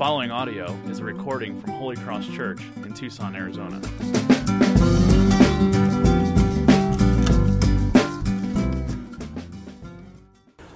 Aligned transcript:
following 0.00 0.30
audio 0.30 0.74
is 0.88 1.00
a 1.00 1.04
recording 1.04 1.60
from 1.60 1.72
Holy 1.72 1.94
Cross 1.94 2.26
Church 2.28 2.62
in 2.76 2.94
Tucson, 2.94 3.36
Arizona. 3.36 3.78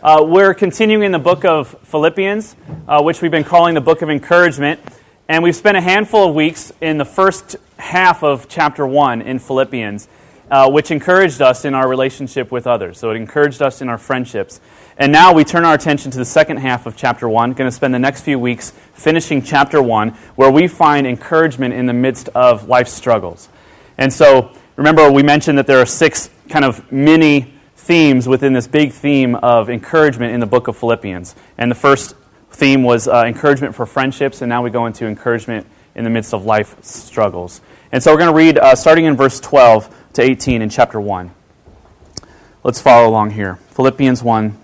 Uh, 0.03 0.23
we're 0.29 0.53
continuing 0.53 1.05
in 1.05 1.13
the 1.13 1.19
book 1.19 1.47
of 1.47 1.69
Philippians, 1.85 2.55
uh, 2.87 3.01
which 3.01 3.23
we've 3.23 3.31
been 3.31 3.45
calling 3.45 3.73
the 3.73 3.81
book 3.81 4.03
of 4.03 4.11
encouragement. 4.11 4.79
And 5.27 5.43
we've 5.43 5.57
spent 5.57 5.79
a 5.79 5.81
handful 5.81 6.29
of 6.29 6.35
weeks 6.35 6.71
in 6.83 6.99
the 6.99 7.07
first 7.07 7.57
half 7.79 8.23
of 8.23 8.47
chapter 8.51 8.87
1 8.87 9.23
in 9.23 9.39
Philippians, 9.39 10.07
uh, 10.51 10.71
which 10.71 10.91
encouraged 10.91 11.41
us 11.41 11.65
in 11.65 11.73
our 11.73 11.89
relationship 11.89 12.53
with 12.53 12.67
others. 12.67 12.99
So 12.99 13.11
it 13.11 13.17
encouraged 13.17 13.63
us 13.63 13.81
in 13.81 13.89
our 13.89 13.97
friendships. 13.97 14.61
And 14.97 15.11
now 15.11 15.33
we 15.33 15.43
turn 15.43 15.65
our 15.65 15.75
attention 15.75 16.13
to 16.13 16.19
the 16.19 16.25
second 16.25 16.59
half 16.59 16.87
of 16.87 16.97
chapter 16.97 17.29
1. 17.29 17.55
Going 17.55 17.69
to 17.69 17.75
spend 17.75 17.93
the 17.93 17.99
next 17.99 18.21
few 18.21 18.39
weeks 18.39 18.73
finishing 18.95 19.43
chapter 19.43 19.83
1, 19.83 20.11
where 20.37 20.51
we 20.51 20.69
find 20.69 21.07
encouragement 21.07 21.75
in 21.75 21.87
the 21.87 21.93
midst 21.93 22.29
of 22.29 22.69
life's 22.69 22.93
struggles. 22.93 23.49
And 23.99 24.13
so, 24.13 24.53
remember, 24.77 25.11
we 25.11 25.25
mentioned 25.25 25.59
that 25.59 25.67
there 25.67 25.81
are 25.81 25.87
six 25.87 26.31
kind 26.49 26.65
of 26.65 26.93
mini 26.93 27.53
themes 27.77 28.29
within 28.29 28.53
this 28.53 28.69
big 28.69 28.93
theme 28.93 29.35
of 29.35 29.69
encouragement 29.69 30.33
in 30.33 30.41
the 30.41 30.47
book 30.47 30.69
of 30.69 30.77
Philippians. 30.77 31.35
And 31.59 31.71
the 31.71 31.77
first 31.77 32.15
theme 32.51 32.85
was 32.85 33.09
uh, 33.09 33.25
encouragement 33.27 33.75
for 33.75 33.87
friendships, 33.87 34.43
and 34.43 34.49
now 34.49 34.63
we 34.63 34.71
go 34.71 34.87
into 34.87 35.07
encouragement 35.07 35.67
in 35.97 36.05
the 36.05 36.11
midst 36.11 36.33
of 36.33 36.45
life 36.45 36.83
struggles. 36.85 37.61
And 37.91 38.03
so 38.03 38.13
we're 38.13 38.19
going 38.19 38.31
to 38.31 38.37
read 38.37 38.59
uh, 38.59 38.77
starting 38.77 39.07
in 39.07 39.17
verse 39.17 39.41
12 39.41 40.13
to 40.15 40.23
18 40.23 40.63
in 40.63 40.71
chapter 40.71 41.01
1. 41.01 41.33
Let's 42.63 42.81
follow 42.81 43.09
along 43.09 43.31
here. 43.31 43.57
Philippians 43.73 44.23
1, 44.23 44.64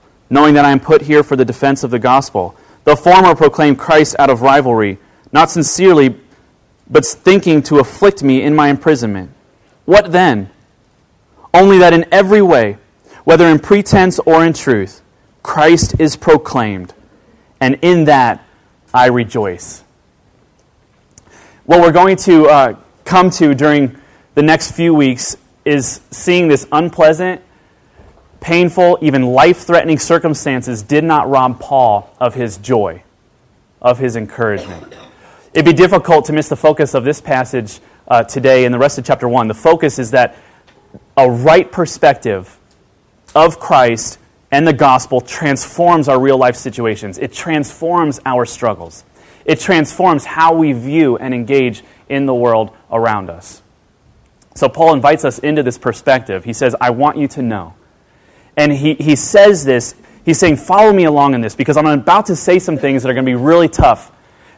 knowing 0.31 0.55
that 0.55 0.63
I 0.63 0.71
am 0.71 0.79
put 0.79 1.03
here 1.03 1.23
for 1.23 1.35
the 1.35 1.43
defense 1.43 1.83
of 1.83 1.91
the 1.91 1.99
gospel. 1.99 2.55
The 2.85 2.95
former 2.95 3.35
proclaim 3.35 3.75
Christ 3.75 4.15
out 4.17 4.29
of 4.29 4.41
rivalry, 4.41 4.97
not 5.33 5.51
sincerely, 5.51 6.15
but 6.89 7.05
thinking 7.05 7.61
to 7.63 7.79
afflict 7.79 8.23
me 8.23 8.41
in 8.41 8.55
my 8.55 8.69
imprisonment. 8.69 9.31
What 9.85 10.13
then? 10.13 10.49
Only 11.53 11.77
that 11.79 11.93
in 11.93 12.05
every 12.13 12.41
way, 12.41 12.77
whether 13.25 13.45
in 13.45 13.59
pretense 13.59 14.19
or 14.19 14.43
in 14.45 14.53
truth, 14.53 15.01
Christ 15.43 15.99
is 15.99 16.15
proclaimed, 16.15 16.93
and 17.59 17.77
in 17.81 18.05
that 18.05 18.43
I 18.93 19.07
rejoice. 19.07 19.83
What 21.65 21.81
we're 21.81 21.91
going 21.91 22.15
to 22.17 22.47
uh, 22.47 22.75
come 23.03 23.29
to 23.31 23.53
during 23.53 23.97
the 24.35 24.41
next 24.41 24.71
few 24.71 24.93
weeks 24.93 25.35
is 25.65 25.99
seeing 26.09 26.47
this 26.47 26.65
unpleasant, 26.71 27.41
painful, 28.41 28.97
even 29.01 29.27
life 29.27 29.59
threatening 29.59 29.97
circumstances 29.97 30.83
did 30.83 31.05
not 31.05 31.29
rob 31.29 31.61
Paul 31.61 32.13
of 32.19 32.33
his 32.33 32.57
joy, 32.57 33.03
of 33.81 33.99
his 33.99 34.17
encouragement. 34.17 34.93
It'd 35.53 35.65
be 35.65 35.73
difficult 35.73 36.25
to 36.25 36.33
miss 36.33 36.49
the 36.49 36.57
focus 36.57 36.93
of 36.93 37.05
this 37.05 37.21
passage 37.21 37.79
uh, 38.07 38.23
today 38.23 38.65
and 38.65 38.73
the 38.73 38.79
rest 38.79 38.97
of 38.97 39.05
chapter 39.05 39.29
1. 39.29 39.47
The 39.47 39.53
focus 39.53 39.99
is 39.99 40.11
that 40.11 40.35
a 41.15 41.29
right 41.29 41.71
perspective 41.71 42.57
of 43.33 43.59
Christ 43.59 44.19
and 44.51 44.67
the 44.67 44.73
gospel 44.73 45.21
transforms 45.21 46.09
our 46.09 46.19
real 46.19 46.37
life 46.37 46.55
situations. 46.55 47.17
It 47.17 47.31
transforms 47.31 48.19
our 48.25 48.45
struggles. 48.45 49.05
It 49.45 49.59
transforms 49.59 50.25
how 50.25 50.53
we 50.53 50.73
view 50.73 51.17
and 51.17 51.33
engage 51.33 51.83
in 52.09 52.25
the 52.25 52.35
world 52.35 52.75
around 52.91 53.29
us. 53.29 53.61
So, 54.55 54.67
Paul 54.67 54.93
invites 54.93 55.23
us 55.23 55.39
into 55.39 55.63
this 55.63 55.77
perspective. 55.77 56.43
He 56.43 56.51
says, 56.51 56.75
I 56.81 56.89
want 56.89 57.17
you 57.17 57.27
to 57.29 57.41
know. 57.41 57.73
And 58.57 58.71
he, 58.71 58.95
he 58.95 59.15
says 59.15 59.63
this, 59.65 59.95
he's 60.25 60.39
saying, 60.39 60.57
Follow 60.57 60.91
me 60.93 61.05
along 61.05 61.33
in 61.33 61.41
this 61.41 61.55
because 61.55 61.77
I'm 61.77 61.85
about 61.85 62.27
to 62.27 62.35
say 62.35 62.59
some 62.59 62.77
things 62.77 63.03
that 63.03 63.09
are 63.09 63.13
going 63.13 63.25
to 63.25 63.29
be 63.29 63.35
really 63.35 63.69
tough. 63.69 64.11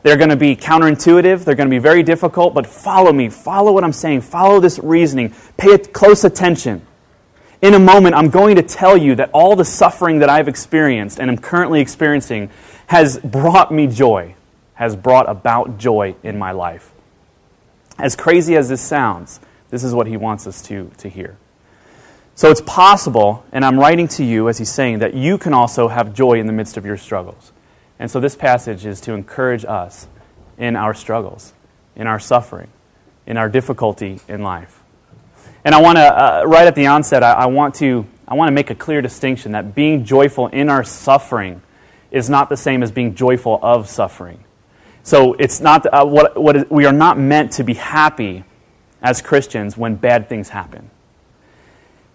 They're 0.04 0.18
going 0.18 0.30
to 0.30 0.36
be 0.36 0.56
counterintuitive. 0.56 1.46
They're 1.46 1.56
going 1.56 1.70
to 1.70 1.74
be 1.74 1.80
very 1.80 2.04
difficult, 2.04 2.54
but 2.54 2.68
follow 2.68 3.14
me. 3.14 3.30
Follow 3.30 3.72
what 3.72 3.86
I'm 3.86 3.94
saying. 3.94 4.22
Follow 4.22 4.60
this 4.60 4.78
reasoning. 4.80 5.34
Pay 5.56 5.78
close 5.78 6.26
attention. 6.26 6.86
In 7.62 7.74
a 7.74 7.80
moment, 7.80 8.14
I'm 8.14 8.30
going 8.30 8.58
to 8.58 8.62
tell 8.62 8.98
you 8.98 9.16
that 9.16 9.30
all 9.32 9.56
the 9.56 9.64
suffering 9.64 10.20
that 10.20 10.30
I've 10.30 10.50
experienced 10.50 11.22
and 11.22 11.32
am 11.32 11.38
currently 11.38 11.80
experiencing 11.80 12.50
has 12.88 13.18
brought 13.20 13.72
me 13.72 13.88
joy, 13.88 14.36
has 14.74 14.98
brought 14.98 15.30
about 15.30 15.78
joy 15.78 16.16
in 16.24 16.38
my 16.38 16.52
life. 16.52 16.92
As 17.98 18.18
crazy 18.18 18.58
as 18.58 18.68
this 18.68 18.82
sounds, 18.82 19.40
this 19.70 19.86
is 19.86 19.94
what 19.94 20.08
he 20.08 20.18
wants 20.18 20.46
us 20.46 20.62
to, 20.64 20.92
to 20.98 21.08
hear. 21.08 21.38
So 22.36 22.50
it's 22.50 22.62
possible, 22.62 23.46
and 23.52 23.64
I'm 23.64 23.80
writing 23.80 24.08
to 24.10 24.24
you 24.24 24.50
as 24.50 24.58
he's 24.58 24.72
saying, 24.72 25.00
that 25.00 25.14
you 25.14 25.38
can 25.38 25.54
also 25.54 25.88
have 25.88 26.14
joy 26.14 26.40
in 26.40 26.48
the 26.48 26.54
midst 26.54 26.78
of 26.78 26.86
your 26.86 26.98
struggles. 26.98 27.52
And 28.00 28.10
so 28.10 28.20
this 28.20 28.36
passage 28.36 28.86
is 28.86 29.00
to 29.02 29.14
encourage 29.14 29.66
us 29.66 30.08
in 30.58 30.76
our 30.76 30.94
struggles, 30.94 31.54
in 31.96 32.08
our 32.08 32.20
suffering, 32.20 32.70
in 33.28 33.38
our 33.38 33.50
difficulty 33.50 34.20
in 34.28 34.42
life. 34.42 34.82
And 35.64 35.76
I 35.76 35.82
want 35.82 35.98
to, 35.98 36.02
uh, 36.02 36.44
right 36.46 36.68
at 36.68 36.76
the 36.76 36.88
onset, 36.88 37.24
I, 37.24 37.34
I, 37.34 37.46
want 37.46 37.76
to, 37.76 38.06
I 38.28 38.34
want 38.34 38.48
to 38.50 38.52
make 38.52 38.70
a 38.72 38.76
clear 38.76 39.02
distinction 39.02 39.52
that 39.52 39.76
being 39.76 40.04
joyful 40.04 40.48
in 40.48 40.70
our 40.70 40.84
suffering 40.84 41.62
is 42.12 42.30
not 42.30 42.50
the 42.50 42.58
same 42.58 42.84
as 42.84 42.92
being 42.92 43.16
joyful 43.16 43.60
of 43.62 43.88
suffering. 43.88 44.44
So 45.04 45.34
it's 45.34 45.62
not, 45.62 45.86
uh, 45.86 46.06
what, 46.06 46.42
what 46.42 46.56
is, 46.56 46.66
we 46.70 46.86
are 46.86 46.94
not 46.94 47.20
meant 47.20 47.54
to 47.54 47.64
be 47.64 47.76
happy 47.76 48.44
as 49.02 49.22
Christians 49.22 49.78
when 49.78 49.96
bad 49.96 50.28
things 50.30 50.50
happen. 50.50 50.90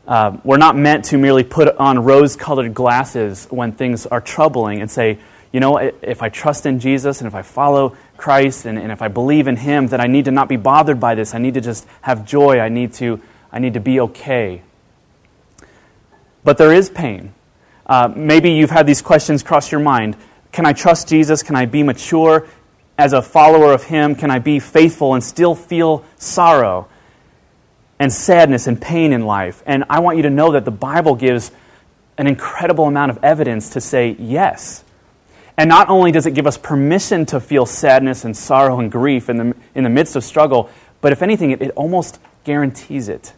Uh, 0.08 0.38
we're 0.42 0.56
not 0.56 0.74
meant 0.74 1.04
to 1.04 1.18
merely 1.18 1.44
put 1.44 1.76
on 1.76 1.98
rose 2.02 2.34
colored 2.34 2.72
glasses 2.72 3.46
when 3.50 3.72
things 3.72 4.06
are 4.06 4.22
troubling 4.22 4.80
and 4.80 4.90
say, 4.90 5.18
you 5.52 5.60
know, 5.60 5.76
if 5.76 6.22
I 6.22 6.30
trust 6.30 6.64
in 6.64 6.80
Jesus 6.80 7.20
and 7.20 7.28
if 7.28 7.34
I 7.34 7.42
follow 7.42 7.94
Christ 8.16 8.64
and, 8.64 8.78
and 8.78 8.90
if 8.90 9.02
I 9.02 9.08
believe 9.08 9.46
in 9.46 9.56
Him, 9.56 9.86
then 9.88 10.00
I 10.00 10.06
need 10.06 10.24
to 10.24 10.30
not 10.30 10.48
be 10.48 10.56
bothered 10.56 10.98
by 10.98 11.14
this. 11.14 11.34
I 11.34 11.38
need 11.38 11.54
to 11.54 11.60
just 11.60 11.86
have 12.00 12.24
joy. 12.24 12.58
I 12.58 12.70
need 12.70 12.94
to, 12.94 13.20
I 13.52 13.58
need 13.58 13.74
to 13.74 13.80
be 13.80 14.00
okay. 14.00 14.62
But 16.42 16.56
there 16.56 16.72
is 16.72 16.88
pain. 16.88 17.34
Uh, 17.84 18.10
maybe 18.16 18.52
you've 18.52 18.70
had 18.70 18.86
these 18.86 19.02
questions 19.02 19.42
cross 19.42 19.70
your 19.70 19.80
mind. 19.82 20.16
Can 20.52 20.64
I 20.64 20.72
trust 20.72 21.08
Jesus? 21.08 21.42
Can 21.42 21.54
I 21.54 21.66
be 21.66 21.82
mature 21.82 22.46
as 22.96 23.12
a 23.12 23.20
follower 23.20 23.74
of 23.74 23.84
Him? 23.84 24.14
Can 24.14 24.30
I 24.30 24.38
be 24.38 24.58
faithful 24.58 25.12
and 25.12 25.22
still 25.22 25.54
feel 25.54 26.02
sorrow 26.16 26.88
and 27.98 28.12
sadness 28.12 28.66
and 28.66 28.80
pain 28.80 29.12
in 29.12 29.26
life? 29.26 29.62
And 29.66 29.84
I 29.90 30.00
want 30.00 30.16
you 30.16 30.22
to 30.24 30.30
know 30.30 30.52
that 30.52 30.64
the 30.64 30.70
Bible 30.70 31.14
gives 31.14 31.50
an 32.16 32.26
incredible 32.26 32.86
amount 32.86 33.10
of 33.10 33.22
evidence 33.22 33.70
to 33.70 33.80
say 33.80 34.16
yes. 34.18 34.84
And 35.56 35.68
not 35.68 35.88
only 35.88 36.12
does 36.12 36.26
it 36.26 36.34
give 36.34 36.46
us 36.46 36.56
permission 36.56 37.26
to 37.26 37.40
feel 37.40 37.66
sadness 37.66 38.24
and 38.24 38.36
sorrow 38.36 38.78
and 38.78 38.90
grief 38.92 39.28
in 39.28 39.36
the, 39.36 39.56
in 39.74 39.84
the 39.84 39.90
midst 39.90 40.14
of 40.14 40.24
struggle, 40.24 40.70
but 41.00 41.12
if 41.12 41.22
anything, 41.22 41.50
it, 41.50 41.62
it 41.62 41.70
almost 41.72 42.18
guarantees 42.44 43.08
it. 43.08 43.32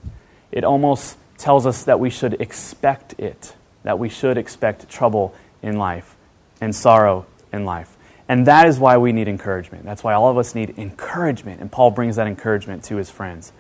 It 0.53 0.65
almost 0.65 1.17
tells 1.39 1.67
us 1.67 1.85
that 1.85 1.99
we 1.99 2.11
should 2.11 2.35
expect 2.41 3.19
it, 3.19 3.55
that 3.85 3.99
we 3.99 4.09
should 4.09 4.37
expect 4.37 4.89
trouble 4.89 5.35
in 5.63 5.77
life 5.79 6.17
and 6.61 6.75
sorrow 6.75 7.27
in 7.53 7.65
life. 7.65 7.97
And 8.29 8.47
that 8.47 8.69
is 8.69 8.79
why 8.79 8.99
we 8.99 9.13
need 9.13 9.27
encouragement. 9.27 9.85
That's 9.85 10.05
why 10.05 10.13
all 10.13 10.29
of 10.29 10.39
us 10.39 10.55
need 10.55 10.79
encouragement. 10.79 11.61
And 11.61 11.73
Paul 11.73 11.91
brings 11.91 12.17
that 12.17 12.27
encouragement 12.27 12.85
to 12.85 12.97
his 12.97 13.11
friends 13.11 13.53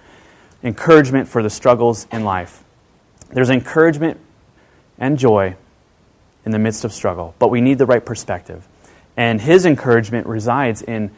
encouragement 0.62 1.28
for 1.28 1.42
the 1.42 1.50
struggles 1.50 2.06
in 2.12 2.24
life. 2.24 2.62
There's 3.30 3.50
encouragement 3.50 4.18
and 4.98 5.18
joy 5.18 5.56
in 6.44 6.52
the 6.52 6.58
midst 6.58 6.84
of 6.84 6.92
struggle, 6.92 7.34
but 7.38 7.48
we 7.48 7.60
need 7.60 7.78
the 7.78 7.86
right 7.86 8.04
perspective. 8.04 8.66
And 9.16 9.40
his 9.40 9.66
encouragement 9.66 10.26
resides 10.26 10.82
in, 10.82 11.10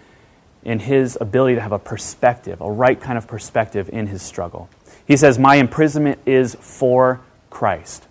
in 0.62 0.80
his 0.80 1.16
ability 1.20 1.56
to 1.56 1.60
have 1.60 1.72
a 1.72 1.78
perspective, 1.78 2.60
a 2.60 2.70
right 2.70 3.00
kind 3.00 3.18
of 3.18 3.26
perspective 3.26 3.88
in 3.92 4.06
his 4.06 4.22
struggle. 4.22 4.68
He 5.06 5.16
says, 5.16 5.38
My 5.38 5.56
imprisonment 5.56 6.18
is 6.26 6.56
for 6.60 7.20
Christ. 7.50 8.06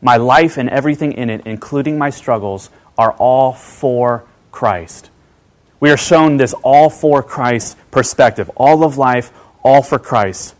My 0.00 0.16
life 0.16 0.58
and 0.58 0.68
everything 0.68 1.12
in 1.12 1.30
it, 1.30 1.42
including 1.46 1.96
my 1.96 2.10
struggles, 2.10 2.70
are 2.98 3.12
all 3.12 3.52
for 3.52 4.24
Christ. 4.52 5.10
We 5.80 5.90
are 5.90 5.96
shown 5.96 6.36
this 6.36 6.54
all 6.62 6.88
for 6.88 7.22
Christ 7.22 7.76
perspective. 7.90 8.50
All 8.56 8.84
of 8.84 8.96
life, 8.96 9.32
all 9.64 9.82
for 9.82 9.98
Christ. 9.98 10.54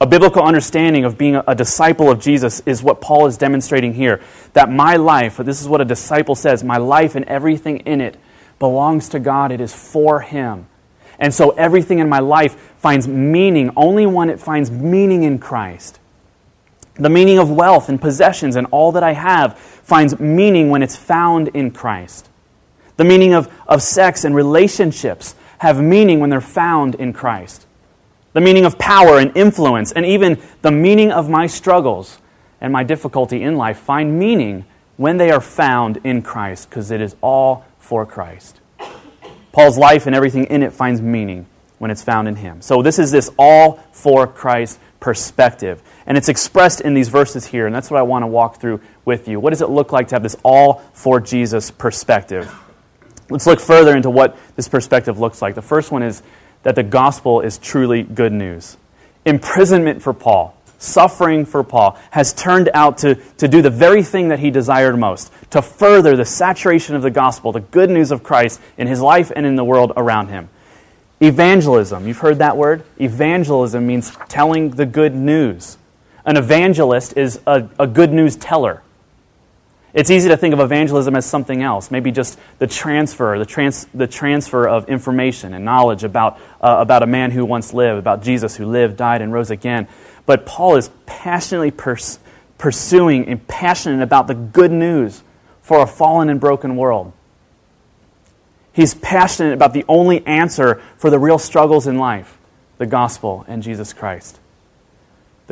A 0.00 0.06
biblical 0.06 0.42
understanding 0.42 1.04
of 1.04 1.16
being 1.16 1.36
a 1.36 1.54
disciple 1.54 2.10
of 2.10 2.20
Jesus 2.20 2.60
is 2.66 2.82
what 2.82 3.00
Paul 3.00 3.26
is 3.26 3.38
demonstrating 3.38 3.94
here. 3.94 4.20
That 4.52 4.70
my 4.70 4.96
life, 4.96 5.38
this 5.38 5.62
is 5.62 5.68
what 5.68 5.80
a 5.80 5.84
disciple 5.84 6.34
says, 6.34 6.62
my 6.64 6.76
life 6.76 7.14
and 7.14 7.24
everything 7.26 7.78
in 7.80 8.00
it 8.00 8.18
belongs 8.58 9.08
to 9.10 9.20
God, 9.20 9.52
it 9.52 9.60
is 9.60 9.74
for 9.74 10.20
Him. 10.20 10.66
And 11.18 11.32
so 11.32 11.50
everything 11.50 12.00
in 12.00 12.08
my 12.08 12.18
life 12.18 12.54
finds 12.78 13.06
meaning 13.06 13.70
only 13.76 14.04
when 14.04 14.30
it 14.30 14.40
finds 14.40 14.70
meaning 14.70 15.22
in 15.22 15.38
Christ. 15.38 16.00
The 16.96 17.10
meaning 17.10 17.38
of 17.38 17.50
wealth 17.50 17.88
and 17.88 18.00
possessions 18.00 18.56
and 18.56 18.66
all 18.70 18.92
that 18.92 19.02
I 19.02 19.12
have 19.12 19.58
finds 19.58 20.18
meaning 20.18 20.70
when 20.70 20.82
it's 20.82 20.96
found 20.96 21.48
in 21.48 21.70
Christ. 21.70 22.28
The 22.96 23.04
meaning 23.04 23.32
of, 23.32 23.52
of 23.66 23.82
sex 23.82 24.24
and 24.24 24.34
relationships 24.34 25.34
have 25.58 25.80
meaning 25.80 26.20
when 26.20 26.30
they're 26.30 26.40
found 26.40 26.94
in 26.96 27.12
Christ. 27.12 27.66
The 28.34 28.40
meaning 28.40 28.66
of 28.66 28.78
power 28.78 29.18
and 29.18 29.34
influence, 29.36 29.92
and 29.92 30.04
even 30.04 30.40
the 30.60 30.70
meaning 30.70 31.10
of 31.10 31.30
my 31.30 31.46
struggles 31.46 32.18
and 32.60 32.72
my 32.72 32.84
difficulty 32.84 33.42
in 33.42 33.56
life 33.56 33.78
find 33.78 34.18
meaning 34.18 34.66
when 34.96 35.16
they 35.16 35.30
are 35.30 35.40
found 35.40 35.98
in 36.04 36.20
Christ, 36.20 36.68
because 36.68 36.90
it 36.90 37.00
is 37.00 37.16
all 37.22 37.64
for 37.78 38.04
Christ. 38.04 38.60
Paul's 39.52 39.78
life 39.78 40.06
and 40.06 40.14
everything 40.14 40.44
in 40.44 40.62
it 40.62 40.72
finds 40.72 41.00
meaning 41.00 41.46
when 41.78 41.90
it's 41.90 42.02
found 42.02 42.28
in 42.28 42.36
him. 42.36 42.60
So, 42.60 42.82
this 42.82 42.98
is 42.98 43.10
this 43.10 43.30
all 43.38 43.80
for 43.92 44.26
Christ 44.26 44.78
perspective. 44.98 45.82
And 46.06 46.16
it's 46.16 46.28
expressed 46.28 46.80
in 46.80 46.94
these 46.94 47.08
verses 47.08 47.46
here, 47.46 47.66
and 47.66 47.74
that's 47.74 47.90
what 47.90 47.98
I 47.98 48.02
want 48.02 48.22
to 48.22 48.26
walk 48.26 48.60
through 48.60 48.80
with 49.04 49.28
you. 49.28 49.38
What 49.38 49.50
does 49.50 49.62
it 49.62 49.68
look 49.68 49.92
like 49.92 50.08
to 50.08 50.14
have 50.14 50.22
this 50.22 50.36
all 50.42 50.82
for 50.92 51.20
Jesus 51.20 51.70
perspective? 51.70 52.52
Let's 53.30 53.46
look 53.46 53.60
further 53.60 53.94
into 53.94 54.10
what 54.10 54.36
this 54.56 54.66
perspective 54.66 55.18
looks 55.18 55.40
like. 55.40 55.54
The 55.54 55.62
first 55.62 55.92
one 55.92 56.02
is 56.02 56.22
that 56.64 56.74
the 56.74 56.82
gospel 56.82 57.40
is 57.40 57.56
truly 57.56 58.02
good 58.02 58.32
news. 58.32 58.76
Imprisonment 59.24 60.02
for 60.02 60.12
Paul, 60.12 60.56
suffering 60.78 61.44
for 61.44 61.62
Paul, 61.62 61.98
has 62.10 62.32
turned 62.32 62.68
out 62.74 62.98
to, 62.98 63.14
to 63.38 63.48
do 63.48 63.62
the 63.62 63.70
very 63.70 64.02
thing 64.02 64.28
that 64.28 64.40
he 64.40 64.50
desired 64.50 64.98
most 64.98 65.32
to 65.50 65.62
further 65.62 66.16
the 66.16 66.24
saturation 66.24 66.96
of 66.96 67.02
the 67.02 67.10
gospel, 67.10 67.52
the 67.52 67.60
good 67.60 67.88
news 67.88 68.10
of 68.10 68.22
Christ 68.22 68.60
in 68.76 68.86
his 68.86 69.00
life 69.00 69.30
and 69.34 69.46
in 69.46 69.56
the 69.56 69.64
world 69.64 69.92
around 69.96 70.28
him. 70.28 70.48
Evangelism, 71.20 72.06
you've 72.06 72.18
heard 72.18 72.38
that 72.38 72.56
word? 72.56 72.82
Evangelism 73.00 73.86
means 73.86 74.14
telling 74.28 74.70
the 74.70 74.84
good 74.84 75.14
news. 75.14 75.78
An 76.26 76.36
evangelist 76.36 77.16
is 77.16 77.40
a, 77.46 77.68
a 77.78 77.86
good 77.86 78.12
news 78.12 78.36
teller. 78.36 78.82
It's 79.94 80.10
easy 80.10 80.28
to 80.28 80.36
think 80.36 80.52
of 80.52 80.60
evangelism 80.60 81.14
as 81.14 81.24
something 81.24 81.62
else, 81.62 81.92
maybe 81.92 82.10
just 82.10 82.36
the 82.58 82.66
transfer, 82.66 83.38
the, 83.38 83.46
trans, 83.46 83.86
the 83.94 84.08
transfer 84.08 84.66
of 84.66 84.88
information 84.88 85.54
and 85.54 85.64
knowledge 85.64 86.02
about, 86.02 86.40
uh, 86.60 86.78
about 86.80 87.04
a 87.04 87.06
man 87.06 87.30
who 87.30 87.44
once 87.44 87.72
lived, 87.72 88.00
about 88.00 88.20
Jesus 88.20 88.56
who 88.56 88.66
lived, 88.66 88.96
died, 88.96 89.22
and 89.22 89.32
rose 89.32 89.52
again. 89.52 89.86
But 90.26 90.46
Paul 90.46 90.74
is 90.74 90.90
passionately 91.06 91.70
pers- 91.70 92.18
pursuing 92.58 93.28
and 93.28 93.46
passionate 93.46 94.02
about 94.02 94.26
the 94.26 94.34
good 94.34 94.72
news 94.72 95.22
for 95.62 95.80
a 95.80 95.86
fallen 95.86 96.28
and 96.28 96.40
broken 96.40 96.74
world. 96.74 97.12
He's 98.72 98.94
passionate 98.94 99.52
about 99.52 99.74
the 99.74 99.84
only 99.86 100.26
answer 100.26 100.82
for 100.96 101.08
the 101.08 101.20
real 101.20 101.38
struggles 101.38 101.86
in 101.86 101.98
life 101.98 102.36
the 102.78 102.86
gospel 102.86 103.44
and 103.46 103.62
Jesus 103.62 103.92
Christ. 103.92 104.40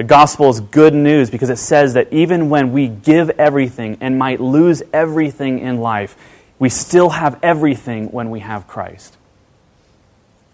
The 0.02 0.08
gospel 0.08 0.50
is 0.50 0.58
good 0.58 0.94
news 0.94 1.30
because 1.30 1.48
it 1.48 1.58
says 1.58 1.94
that 1.94 2.12
even 2.12 2.50
when 2.50 2.72
we 2.72 2.88
give 2.88 3.30
everything 3.30 3.98
and 4.00 4.18
might 4.18 4.40
lose 4.40 4.82
everything 4.92 5.60
in 5.60 5.78
life, 5.78 6.16
we 6.58 6.70
still 6.70 7.10
have 7.10 7.38
everything 7.40 8.10
when 8.10 8.30
we 8.30 8.40
have 8.40 8.66
Christ. 8.66 9.16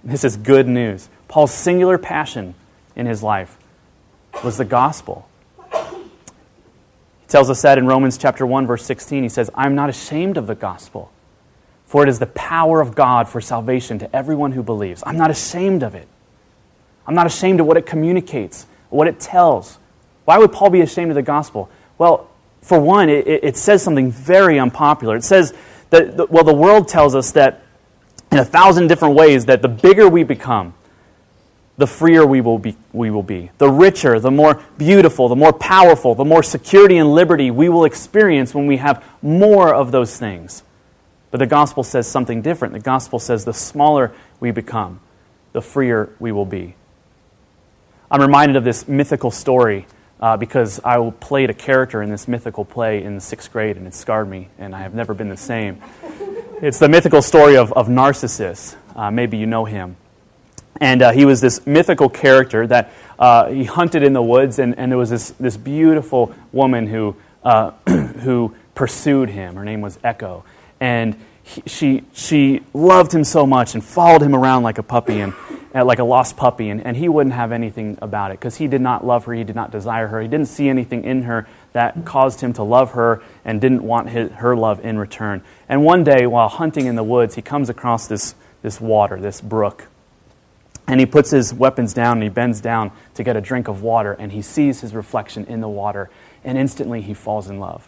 This 0.04 0.22
is 0.22 0.36
good 0.36 0.68
news. 0.68 1.08
Paul's 1.28 1.54
singular 1.54 1.96
passion 1.96 2.56
in 2.94 3.06
his 3.06 3.22
life 3.22 3.56
was 4.44 4.58
the 4.58 4.66
gospel. 4.66 5.26
He 5.62 7.28
tells 7.28 7.48
us 7.48 7.62
that 7.62 7.78
in 7.78 7.86
Romans 7.86 8.18
chapter 8.18 8.44
1 8.44 8.66
verse 8.66 8.84
16 8.84 9.22
he 9.22 9.30
says, 9.30 9.48
"I'm 9.54 9.74
not 9.74 9.88
ashamed 9.88 10.36
of 10.36 10.46
the 10.46 10.54
gospel, 10.54 11.10
for 11.86 12.02
it 12.02 12.10
is 12.10 12.18
the 12.18 12.26
power 12.26 12.82
of 12.82 12.94
God 12.94 13.30
for 13.30 13.40
salvation 13.40 13.98
to 14.00 14.14
everyone 14.14 14.52
who 14.52 14.62
believes." 14.62 15.02
I'm 15.06 15.16
not 15.16 15.30
ashamed 15.30 15.82
of 15.82 15.94
it. 15.94 16.06
I'm 17.06 17.14
not 17.14 17.26
ashamed 17.26 17.60
of 17.60 17.66
what 17.66 17.78
it 17.78 17.86
communicates 17.86 18.66
what 18.90 19.08
it 19.08 19.20
tells. 19.20 19.78
Why 20.24 20.38
would 20.38 20.52
Paul 20.52 20.70
be 20.70 20.80
ashamed 20.80 21.10
of 21.10 21.14
the 21.14 21.22
gospel? 21.22 21.70
Well, 21.96 22.28
for 22.60 22.78
one, 22.78 23.08
it, 23.08 23.26
it 23.26 23.56
says 23.56 23.82
something 23.82 24.10
very 24.10 24.58
unpopular. 24.58 25.16
It 25.16 25.24
says 25.24 25.54
that, 25.90 26.30
well, 26.30 26.44
the 26.44 26.54
world 26.54 26.88
tells 26.88 27.14
us 27.14 27.32
that 27.32 27.62
in 28.30 28.38
a 28.38 28.44
thousand 28.44 28.88
different 28.88 29.14
ways 29.14 29.46
that 29.46 29.62
the 29.62 29.68
bigger 29.68 30.08
we 30.08 30.22
become, 30.22 30.74
the 31.78 31.86
freer 31.86 32.26
we 32.26 32.40
will, 32.40 32.58
be, 32.58 32.76
we 32.92 33.10
will 33.10 33.22
be. 33.22 33.50
The 33.58 33.70
richer, 33.70 34.18
the 34.18 34.30
more 34.30 34.62
beautiful, 34.76 35.28
the 35.28 35.36
more 35.36 35.52
powerful, 35.52 36.14
the 36.14 36.24
more 36.24 36.42
security 36.42 36.98
and 36.98 37.14
liberty 37.14 37.50
we 37.50 37.68
will 37.68 37.84
experience 37.84 38.54
when 38.54 38.66
we 38.66 38.78
have 38.78 39.04
more 39.22 39.72
of 39.72 39.92
those 39.92 40.18
things. 40.18 40.62
But 41.30 41.38
the 41.38 41.46
gospel 41.46 41.84
says 41.84 42.08
something 42.08 42.42
different. 42.42 42.74
The 42.74 42.80
gospel 42.80 43.18
says 43.18 43.44
the 43.44 43.54
smaller 43.54 44.12
we 44.40 44.50
become, 44.50 45.00
the 45.52 45.62
freer 45.62 46.10
we 46.18 46.32
will 46.32 46.46
be. 46.46 46.74
I'm 48.10 48.22
reminded 48.22 48.56
of 48.56 48.64
this 48.64 48.88
mythical 48.88 49.30
story 49.30 49.86
uh, 50.18 50.38
because 50.38 50.80
I 50.82 51.10
played 51.20 51.50
a 51.50 51.54
character 51.54 52.02
in 52.02 52.10
this 52.10 52.26
mythical 52.26 52.64
play 52.64 53.02
in 53.02 53.14
the 53.14 53.20
sixth 53.20 53.52
grade, 53.52 53.76
and 53.76 53.86
it 53.86 53.94
scarred 53.94 54.28
me, 54.28 54.48
and 54.58 54.74
I 54.74 54.80
have 54.80 54.94
never 54.94 55.12
been 55.14 55.28
the 55.28 55.36
same. 55.36 55.80
It's 56.60 56.80
the 56.80 56.88
mythical 56.88 57.22
story 57.22 57.56
of, 57.56 57.72
of 57.74 57.88
Narcissus. 57.88 58.74
Uh, 58.96 59.12
maybe 59.12 59.36
you 59.36 59.46
know 59.46 59.64
him. 59.64 59.96
And 60.80 61.02
uh, 61.02 61.12
he 61.12 61.24
was 61.24 61.40
this 61.40 61.64
mythical 61.68 62.08
character 62.08 62.66
that 62.66 62.92
uh, 63.16 63.46
he 63.46 63.62
hunted 63.62 64.02
in 64.02 64.12
the 64.12 64.22
woods, 64.22 64.58
and, 64.58 64.76
and 64.76 64.90
there 64.90 64.98
was 64.98 65.08
this, 65.08 65.30
this 65.38 65.56
beautiful 65.56 66.34
woman 66.50 66.88
who, 66.88 67.14
uh, 67.44 67.70
who 67.88 68.56
pursued 68.74 69.28
him. 69.28 69.54
Her 69.54 69.64
name 69.64 69.80
was 69.80 70.00
Echo. 70.02 70.44
And 70.80 71.14
he, 71.44 71.62
she, 71.66 72.04
she 72.12 72.62
loved 72.74 73.14
him 73.14 73.22
so 73.22 73.46
much 73.46 73.74
and 73.74 73.84
followed 73.84 74.22
him 74.22 74.34
around 74.34 74.64
like 74.64 74.78
a 74.78 74.82
puppy. 74.82 75.20
And, 75.20 75.34
like 75.74 75.98
a 75.98 76.04
lost 76.04 76.36
puppy, 76.36 76.70
and, 76.70 76.84
and 76.84 76.96
he 76.96 77.08
wouldn't 77.08 77.34
have 77.34 77.52
anything 77.52 77.98
about 78.00 78.30
it 78.30 78.38
because 78.38 78.56
he 78.56 78.66
did 78.66 78.80
not 78.80 79.06
love 79.06 79.24
her, 79.26 79.34
he 79.34 79.44
did 79.44 79.56
not 79.56 79.70
desire 79.70 80.06
her, 80.08 80.20
he 80.20 80.28
didn't 80.28 80.48
see 80.48 80.68
anything 80.68 81.04
in 81.04 81.22
her 81.22 81.46
that 81.72 82.04
caused 82.04 82.40
him 82.40 82.52
to 82.54 82.62
love 82.62 82.92
her 82.92 83.22
and 83.44 83.60
didn't 83.60 83.82
want 83.82 84.08
his, 84.08 84.30
her 84.32 84.56
love 84.56 84.84
in 84.84 84.98
return. 84.98 85.42
And 85.68 85.84
one 85.84 86.04
day, 86.04 86.26
while 86.26 86.48
hunting 86.48 86.86
in 86.86 86.94
the 86.94 87.04
woods, 87.04 87.34
he 87.34 87.42
comes 87.42 87.68
across 87.68 88.08
this, 88.08 88.34
this 88.62 88.80
water, 88.80 89.20
this 89.20 89.40
brook. 89.40 89.86
And 90.86 90.98
he 90.98 91.04
puts 91.04 91.30
his 91.30 91.52
weapons 91.52 91.92
down 91.92 92.16
and 92.16 92.22
he 92.22 92.30
bends 92.30 92.62
down 92.62 92.92
to 93.14 93.22
get 93.22 93.36
a 93.36 93.40
drink 93.42 93.68
of 93.68 93.82
water, 93.82 94.14
and 94.14 94.32
he 94.32 94.40
sees 94.40 94.80
his 94.80 94.94
reflection 94.94 95.44
in 95.44 95.60
the 95.60 95.68
water, 95.68 96.08
and 96.44 96.56
instantly 96.56 97.02
he 97.02 97.12
falls 97.12 97.50
in 97.50 97.60
love. 97.60 97.86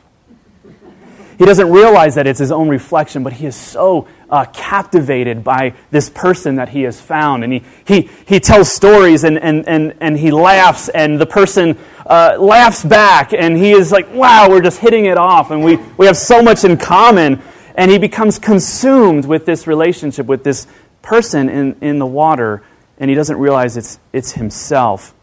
He 1.38 1.47
doesn't 1.47 1.71
realize 1.71 2.17
that 2.17 2.27
it's 2.27 2.38
his 2.38 2.53
own 2.53 2.69
reflection, 2.69 3.22
but 3.22 3.32
he 3.32 3.46
is 3.46 3.56
so 3.56 4.06
uh, 4.31 4.44
captivated 4.53 5.43
by 5.43 5.75
this 5.91 6.08
person 6.08 6.56
that 6.56 6.69
he 6.69 6.82
has 6.82 7.01
found. 7.01 7.44
And 7.44 7.53
he, 7.53 7.65
he, 7.84 8.08
he 8.27 8.41
tells 8.41 8.72
stories 8.72 9.25
and, 9.25 9.39
and, 9.39 9.69
and, 9.69 9.94
and 10.01 10.17
he 10.17 10.31
laughs, 10.31 10.89
and 10.89 11.20
the 11.20 11.27
person 11.27 11.77
uh, 12.06 12.37
laughs 12.39 12.84
back, 12.84 13.32
and 13.32 13.56
he 13.56 13.72
is 13.72 13.91
like, 13.93 14.13
wow, 14.15 14.49
we're 14.49 14.63
just 14.63 14.79
hitting 14.79 15.06
it 15.06 15.19
off, 15.19 15.51
and 15.51 15.63
we, 15.65 15.77
we 15.96 16.06
have 16.06 16.17
so 16.17 16.43
much 16.43 16.65
in 16.65 16.77
common. 16.77 17.43
And 17.75 17.91
he 17.91 17.99
becomes 17.99 18.39
consumed 18.39 19.25
with 19.25 19.46
this 19.46 19.67
relationship 19.67 20.27
with 20.27 20.44
this 20.44 20.67
person 21.03 21.49
in, 21.49 21.77
in 21.81 21.99
the 21.99 22.06
water, 22.06 22.63
and 22.99 23.08
he 23.08 23.17
doesn't 23.17 23.39
realize 23.39 23.77
it's, 23.77 23.99
it's 24.13 24.32
himself. 24.32 25.15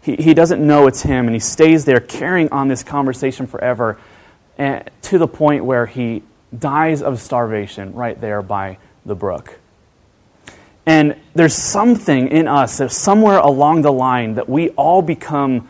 He, 0.00 0.16
he 0.16 0.34
doesn't 0.34 0.64
know 0.64 0.86
it's 0.86 1.02
him, 1.02 1.26
and 1.26 1.34
he 1.34 1.40
stays 1.40 1.84
there 1.84 2.00
carrying 2.00 2.50
on 2.50 2.68
this 2.68 2.82
conversation 2.82 3.46
forever 3.46 3.98
and 4.58 4.90
to 5.02 5.18
the 5.18 5.28
point 5.28 5.64
where 5.64 5.86
he 5.86 6.22
dies 6.56 7.02
of 7.02 7.20
starvation 7.20 7.94
right 7.94 8.20
there 8.20 8.42
by 8.42 8.78
the 9.04 9.14
brook. 9.14 9.58
And 10.86 11.16
there's 11.34 11.54
something 11.54 12.28
in 12.28 12.48
us, 12.48 12.78
there's 12.78 12.96
somewhere 12.96 13.38
along 13.38 13.82
the 13.82 13.92
line 13.92 14.34
that 14.34 14.48
we 14.48 14.70
all 14.70 15.02
become 15.02 15.68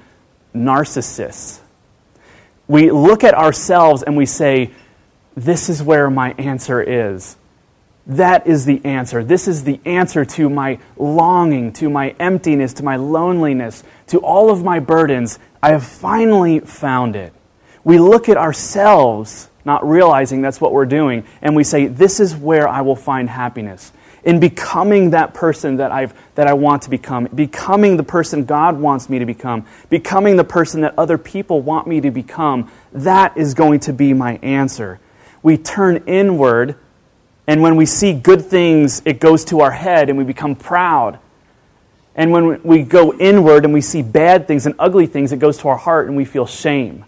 narcissists. 0.54 1.60
We 2.68 2.90
look 2.90 3.24
at 3.24 3.34
ourselves 3.34 4.02
and 4.02 4.16
we 4.16 4.26
say, 4.26 4.70
This 5.36 5.68
is 5.68 5.82
where 5.82 6.10
my 6.10 6.32
answer 6.32 6.80
is. 6.80 7.36
That 8.06 8.46
is 8.46 8.64
the 8.64 8.82
answer. 8.84 9.24
This 9.24 9.48
is 9.48 9.64
the 9.64 9.80
answer 9.84 10.24
to 10.24 10.48
my 10.48 10.78
longing, 10.96 11.72
to 11.74 11.90
my 11.90 12.10
emptiness, 12.20 12.74
to 12.74 12.84
my 12.84 12.96
loneliness, 12.96 13.82
to 14.08 14.18
all 14.18 14.50
of 14.50 14.64
my 14.64 14.78
burdens. 14.78 15.38
I 15.62 15.72
have 15.72 15.84
finally 15.84 16.60
found 16.60 17.16
it 17.16 17.32
we 17.88 17.98
look 17.98 18.28
at 18.28 18.36
ourselves, 18.36 19.48
not 19.68 19.88
realizing 19.88 20.40
that's 20.40 20.60
what 20.60 20.72
we're 20.72 20.86
doing, 20.86 21.24
and 21.42 21.54
we 21.54 21.62
say, 21.62 21.86
This 21.86 22.18
is 22.18 22.34
where 22.34 22.66
I 22.66 22.80
will 22.80 22.96
find 22.96 23.28
happiness. 23.28 23.92
In 24.24 24.40
becoming 24.40 25.10
that 25.10 25.34
person 25.34 25.76
that, 25.76 25.92
I've, 25.92 26.12
that 26.34 26.48
I 26.48 26.54
want 26.54 26.82
to 26.82 26.90
become, 26.90 27.26
becoming 27.26 27.96
the 27.96 28.02
person 28.02 28.46
God 28.46 28.80
wants 28.80 29.08
me 29.08 29.20
to 29.20 29.26
become, 29.26 29.66
becoming 29.90 30.36
the 30.36 30.44
person 30.44 30.80
that 30.80 30.98
other 30.98 31.18
people 31.18 31.60
want 31.60 31.86
me 31.86 32.00
to 32.00 32.10
become, 32.10 32.70
that 32.92 33.36
is 33.36 33.54
going 33.54 33.80
to 33.80 33.92
be 33.92 34.12
my 34.14 34.36
answer. 34.42 34.98
We 35.42 35.56
turn 35.56 36.02
inward, 36.06 36.74
and 37.46 37.62
when 37.62 37.76
we 37.76 37.86
see 37.86 38.12
good 38.12 38.44
things, 38.44 39.02
it 39.04 39.20
goes 39.20 39.44
to 39.46 39.60
our 39.60 39.70
head 39.70 40.08
and 40.08 40.18
we 40.18 40.24
become 40.24 40.56
proud. 40.56 41.18
And 42.16 42.32
when 42.32 42.62
we 42.62 42.82
go 42.82 43.14
inward 43.14 43.64
and 43.64 43.72
we 43.72 43.82
see 43.82 44.02
bad 44.02 44.48
things 44.48 44.66
and 44.66 44.74
ugly 44.78 45.06
things, 45.06 45.30
it 45.30 45.38
goes 45.38 45.58
to 45.58 45.68
our 45.68 45.76
heart 45.76 46.08
and 46.08 46.16
we 46.16 46.24
feel 46.24 46.46
shame. 46.46 47.04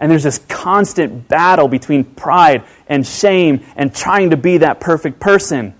And 0.00 0.10
there's 0.10 0.22
this 0.22 0.38
constant 0.48 1.28
battle 1.28 1.68
between 1.68 2.04
pride 2.04 2.64
and 2.88 3.06
shame 3.06 3.64
and 3.76 3.94
trying 3.94 4.30
to 4.30 4.36
be 4.38 4.58
that 4.58 4.80
perfect 4.80 5.20
person. 5.20 5.74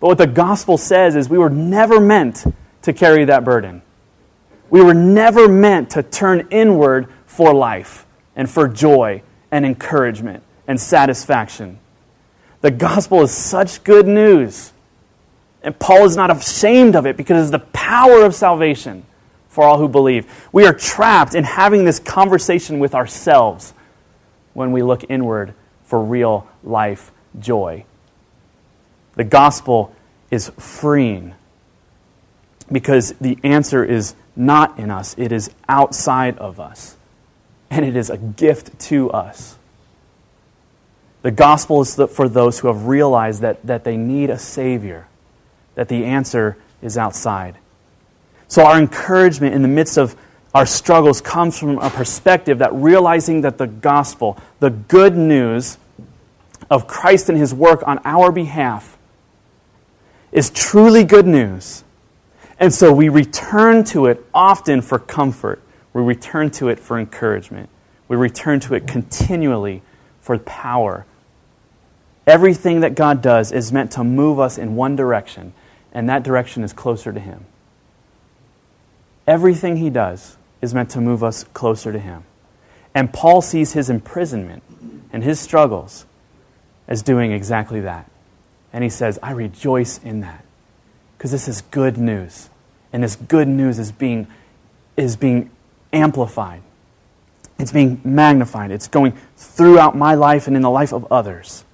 But 0.00 0.08
what 0.08 0.18
the 0.18 0.26
gospel 0.26 0.76
says 0.76 1.16
is 1.16 1.30
we 1.30 1.38
were 1.38 1.50
never 1.50 1.98
meant 1.98 2.44
to 2.82 2.92
carry 2.92 3.24
that 3.24 3.44
burden. 3.44 3.80
We 4.68 4.82
were 4.82 4.94
never 4.94 5.48
meant 5.48 5.90
to 5.90 6.02
turn 6.02 6.48
inward 6.50 7.08
for 7.26 7.54
life 7.54 8.04
and 8.36 8.48
for 8.50 8.68
joy 8.68 9.22
and 9.50 9.64
encouragement 9.64 10.42
and 10.66 10.78
satisfaction. 10.78 11.78
The 12.60 12.70
gospel 12.70 13.22
is 13.22 13.32
such 13.32 13.82
good 13.82 14.06
news. 14.06 14.72
And 15.62 15.78
Paul 15.78 16.04
is 16.04 16.16
not 16.16 16.30
ashamed 16.30 16.96
of 16.96 17.06
it 17.06 17.16
because 17.16 17.44
it's 17.44 17.50
the 17.52 17.66
power 17.70 18.24
of 18.24 18.34
salvation 18.34 19.06
for 19.52 19.64
all 19.64 19.76
who 19.76 19.86
believe. 19.86 20.48
We 20.50 20.64
are 20.64 20.72
trapped 20.72 21.34
in 21.34 21.44
having 21.44 21.84
this 21.84 21.98
conversation 21.98 22.78
with 22.78 22.94
ourselves 22.94 23.74
when 24.54 24.72
we 24.72 24.82
look 24.82 25.04
inward 25.10 25.52
for 25.84 26.02
real 26.02 26.48
life 26.64 27.12
joy. 27.38 27.84
The 29.14 29.24
gospel 29.24 29.94
is 30.30 30.48
freeing 30.58 31.34
because 32.70 33.12
the 33.20 33.38
answer 33.44 33.84
is 33.84 34.14
not 34.34 34.78
in 34.78 34.90
us, 34.90 35.14
it 35.18 35.32
is 35.32 35.50
outside 35.68 36.38
of 36.38 36.58
us. 36.58 36.96
And 37.68 37.84
it 37.84 37.94
is 37.94 38.08
a 38.08 38.16
gift 38.16 38.78
to 38.88 39.10
us. 39.10 39.58
The 41.20 41.30
gospel 41.30 41.82
is 41.82 42.00
for 42.10 42.26
those 42.26 42.58
who 42.58 42.68
have 42.68 42.86
realized 42.86 43.42
that, 43.42 43.64
that 43.66 43.84
they 43.84 43.98
need 43.98 44.30
a 44.30 44.38
Savior, 44.38 45.08
that 45.74 45.88
the 45.88 46.06
answer 46.06 46.56
is 46.80 46.96
outside. 46.96 47.58
So, 48.52 48.66
our 48.66 48.78
encouragement 48.78 49.54
in 49.54 49.62
the 49.62 49.68
midst 49.68 49.96
of 49.96 50.14
our 50.54 50.66
struggles 50.66 51.22
comes 51.22 51.58
from 51.58 51.78
a 51.78 51.88
perspective 51.88 52.58
that 52.58 52.70
realizing 52.74 53.40
that 53.40 53.56
the 53.56 53.66
gospel, 53.66 54.36
the 54.60 54.68
good 54.68 55.16
news 55.16 55.78
of 56.68 56.86
Christ 56.86 57.30
and 57.30 57.38
his 57.38 57.54
work 57.54 57.82
on 57.88 57.98
our 58.04 58.30
behalf, 58.30 58.98
is 60.32 60.50
truly 60.50 61.02
good 61.02 61.26
news. 61.26 61.82
And 62.58 62.74
so 62.74 62.92
we 62.92 63.08
return 63.08 63.84
to 63.84 64.04
it 64.04 64.22
often 64.34 64.82
for 64.82 64.98
comfort. 64.98 65.62
We 65.94 66.02
return 66.02 66.50
to 66.50 66.68
it 66.68 66.78
for 66.78 66.98
encouragement. 66.98 67.70
We 68.06 68.18
return 68.18 68.60
to 68.60 68.74
it 68.74 68.86
continually 68.86 69.80
for 70.20 70.36
power. 70.38 71.06
Everything 72.26 72.80
that 72.80 72.96
God 72.96 73.22
does 73.22 73.50
is 73.50 73.72
meant 73.72 73.92
to 73.92 74.04
move 74.04 74.38
us 74.38 74.58
in 74.58 74.76
one 74.76 74.94
direction, 74.94 75.54
and 75.90 76.06
that 76.10 76.22
direction 76.22 76.62
is 76.62 76.74
closer 76.74 77.14
to 77.14 77.18
Him. 77.18 77.46
Everything 79.32 79.78
he 79.78 79.88
does 79.88 80.36
is 80.60 80.74
meant 80.74 80.90
to 80.90 81.00
move 81.00 81.24
us 81.24 81.44
closer 81.54 81.90
to 81.90 81.98
him. 81.98 82.24
And 82.94 83.10
Paul 83.10 83.40
sees 83.40 83.72
his 83.72 83.88
imprisonment 83.88 84.62
and 85.10 85.24
his 85.24 85.40
struggles 85.40 86.04
as 86.86 87.00
doing 87.00 87.32
exactly 87.32 87.80
that. 87.80 88.10
And 88.74 88.84
he 88.84 88.90
says, 88.90 89.18
I 89.22 89.30
rejoice 89.30 89.96
in 89.96 90.20
that 90.20 90.44
because 91.16 91.30
this 91.30 91.48
is 91.48 91.62
good 91.62 91.96
news. 91.96 92.50
And 92.92 93.02
this 93.02 93.16
good 93.16 93.48
news 93.48 93.78
is 93.78 93.90
being, 93.90 94.26
is 94.98 95.16
being 95.16 95.50
amplified, 95.94 96.60
it's 97.58 97.72
being 97.72 98.02
magnified, 98.04 98.70
it's 98.70 98.86
going 98.86 99.16
throughout 99.38 99.96
my 99.96 100.14
life 100.14 100.46
and 100.46 100.56
in 100.56 100.62
the 100.62 100.68
life 100.68 100.92
of 100.92 101.10
others. 101.10 101.64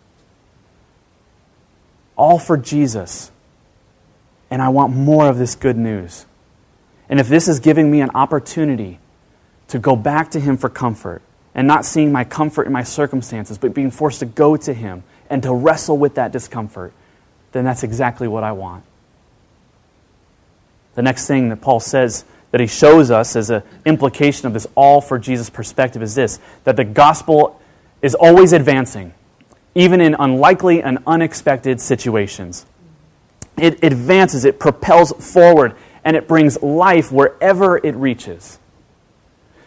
All 2.14 2.38
for 2.38 2.56
Jesus. 2.56 3.32
And 4.48 4.62
I 4.62 4.68
want 4.68 4.94
more 4.94 5.28
of 5.28 5.38
this 5.38 5.56
good 5.56 5.76
news. 5.76 6.24
And 7.08 7.20
if 7.20 7.28
this 7.28 7.48
is 7.48 7.60
giving 7.60 7.90
me 7.90 8.00
an 8.00 8.10
opportunity 8.14 8.98
to 9.68 9.78
go 9.78 9.96
back 9.96 10.30
to 10.32 10.40
Him 10.40 10.56
for 10.56 10.68
comfort 10.68 11.22
and 11.54 11.66
not 11.66 11.84
seeing 11.84 12.12
my 12.12 12.24
comfort 12.24 12.66
in 12.66 12.72
my 12.72 12.82
circumstances, 12.82 13.58
but 13.58 13.74
being 13.74 13.90
forced 13.90 14.20
to 14.20 14.26
go 14.26 14.56
to 14.56 14.74
Him 14.74 15.02
and 15.30 15.42
to 15.42 15.52
wrestle 15.52 15.96
with 15.96 16.14
that 16.16 16.32
discomfort, 16.32 16.92
then 17.52 17.64
that's 17.64 17.82
exactly 17.82 18.28
what 18.28 18.44
I 18.44 18.52
want. 18.52 18.84
The 20.94 21.02
next 21.02 21.26
thing 21.26 21.48
that 21.50 21.60
Paul 21.60 21.80
says 21.80 22.24
that 22.50 22.60
he 22.60 22.66
shows 22.66 23.10
us 23.10 23.36
as 23.36 23.50
an 23.50 23.62
implication 23.84 24.46
of 24.46 24.52
this 24.52 24.66
all 24.74 25.00
for 25.00 25.18
Jesus 25.18 25.50
perspective 25.50 26.02
is 26.02 26.14
this 26.14 26.40
that 26.64 26.76
the 26.76 26.84
gospel 26.84 27.60
is 28.02 28.14
always 28.14 28.52
advancing, 28.52 29.14
even 29.74 30.00
in 30.00 30.16
unlikely 30.18 30.82
and 30.82 30.98
unexpected 31.06 31.80
situations. 31.80 32.66
It 33.56 33.82
advances, 33.82 34.44
it 34.44 34.58
propels 34.58 35.12
forward, 35.12 35.74
and 36.04 36.16
it 36.16 36.28
brings 36.28 36.60
life 36.62 37.12
wherever 37.12 37.76
it 37.78 37.94
reaches. 37.94 38.58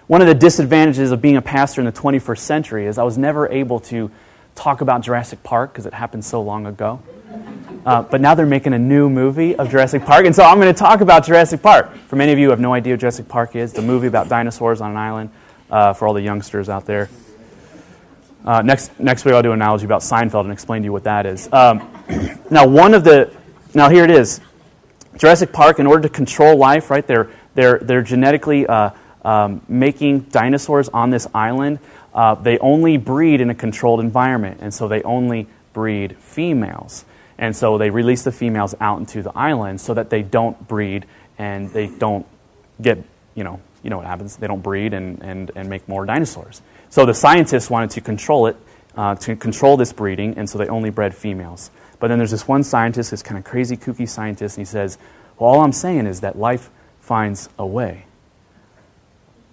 One 0.08 0.22
of 0.22 0.28
the 0.28 0.36
disadvantages 0.36 1.12
of 1.12 1.22
being 1.22 1.38
a 1.38 1.42
pastor 1.42 1.80
in 1.80 1.86
the 1.86 1.92
21st 1.92 2.40
century 2.40 2.86
is 2.86 2.98
I 2.98 3.04
was 3.04 3.18
never 3.18 3.48
able 3.48 3.80
to 3.82 4.12
talk 4.56 4.82
about 4.82 5.02
Jurassic 5.02 5.42
Park 5.44 5.72
because 5.72 5.86
it 5.86 5.94
happened 5.94 6.26
so 6.26 6.42
long 6.42 6.66
ago. 6.66 7.02
Uh, 7.86 8.02
but 8.04 8.22
now 8.22 8.36
they're 8.36 8.46
making 8.46 8.74
a 8.74 8.80
new 8.80 9.10
movie 9.10 9.56
of 9.56 9.70
Jurassic 9.70 10.04
Park, 10.04 10.26
and 10.26 10.36
so 10.36 10.44
I'm 10.44 10.60
going 10.60 10.74
to 10.74 10.78
talk 10.78 11.02
about 11.02 11.26
Jurassic 11.26 11.62
Park. 11.62 11.96
For 12.08 12.16
many 12.16 12.32
of 12.32 12.38
you 12.38 12.46
who 12.46 12.50
have 12.52 12.60
no 12.60 12.74
idea 12.74 12.94
what 12.94 13.00
Jurassic 13.00 13.28
Park 13.28 13.56
is, 13.56 13.74
the 13.74 13.82
movie 13.82 14.08
about 14.08 14.30
dinosaurs 14.30 14.82
on 14.82 14.92
an 14.92 14.98
island 14.98 15.32
uh, 15.70 15.94
for 15.94 16.08
all 16.08 16.14
the 16.14 16.22
youngsters 16.22 16.70
out 16.70 16.86
there. 16.86 17.10
Uh, 18.46 18.62
next, 18.62 19.00
next 19.00 19.26
week 19.26 19.34
I'll 19.34 19.42
do 19.42 19.52
an 19.52 19.62
analogy 19.62 19.86
about 19.86 20.02
Seinfeld 20.02 20.42
and 20.42 20.52
explain 20.52 20.82
to 20.82 20.86
you 20.86 20.92
what 20.92 21.06
that 21.06 21.26
is. 21.26 21.52
Um, 21.54 21.88
now, 22.52 22.68
one 22.68 22.94
of 22.94 23.04
the, 23.04 23.34
now 23.74 23.90
here 23.90 24.04
it 24.04 24.12
is. 24.12 24.42
Jurassic 25.18 25.52
Park, 25.52 25.80
in 25.80 25.88
order 25.88 26.04
to 26.04 26.10
control 26.10 26.58
life, 26.58 26.90
right, 26.90 27.06
they're, 27.06 27.30
they're, 27.54 27.80
they're 27.80 28.02
genetically 28.02 28.66
uh, 28.66 28.92
um, 29.24 29.62
making 29.68 30.22
dinosaurs 30.22 30.90
on 30.90 31.10
this 31.10 31.28
island. 31.34 31.80
Uh, 32.14 32.36
they 32.36 32.58
only 32.60 32.98
breed 32.98 33.42
in 33.42 33.50
a 33.50 33.56
controlled 33.56 34.00
environment, 34.00 34.60
and 34.62 34.74
so 34.74 34.88
they 34.88 35.02
only 35.04 35.48
breed 35.74 36.18
females. 36.18 37.06
And 37.38 37.56
so 37.56 37.78
they 37.78 37.90
release 37.90 38.24
the 38.24 38.32
females 38.32 38.76
out 38.80 39.00
into 39.00 39.24
the 39.24 39.32
island 39.36 39.82
so 39.82 39.94
that 39.96 40.10
they 40.10 40.22
don't 40.22 40.68
breed 40.68 41.06
and 41.40 41.72
they 41.72 41.88
don't 41.88 42.26
get, 42.82 43.04
you 43.34 43.44
know, 43.44 43.60
you 43.82 43.90
know 43.90 43.98
what 43.98 44.06
happens. 44.06 44.38
They 44.38 44.48
don't 44.48 44.62
breed 44.62 44.94
and, 44.94 45.22
and, 45.24 45.52
and 45.56 45.68
make 45.68 45.88
more 45.90 46.06
dinosaurs. 46.06 46.62
So 46.90 47.06
the 47.06 47.16
scientists 47.16 47.70
wanted 47.70 47.90
to 47.92 48.02
control 48.02 48.46
it, 48.48 48.58
uh, 48.96 49.16
to 49.16 49.36
control 49.36 49.76
this 49.76 49.92
breeding, 49.92 50.38
and 50.38 50.48
so 50.48 50.60
they 50.60 50.68
only 50.68 50.92
bred 50.92 51.16
females. 51.16 51.72
But 52.02 52.08
then 52.08 52.18
there's 52.18 52.32
this 52.32 52.48
one 52.48 52.64
scientist, 52.64 53.12
this 53.12 53.22
kind 53.22 53.38
of 53.38 53.46
crazy, 53.46 53.78
kooky 53.78 54.10
scientist, 54.10 54.58
and 54.58 54.66
he 54.66 54.70
says, 54.70 54.98
Well, 55.38 55.52
all 55.52 55.62
I'm 55.62 55.72
saying 55.72 56.08
is 56.08 56.22
that 56.22 56.38
life 56.38 56.72
finds 57.00 57.48
a 57.60 57.66
way. 57.66 58.06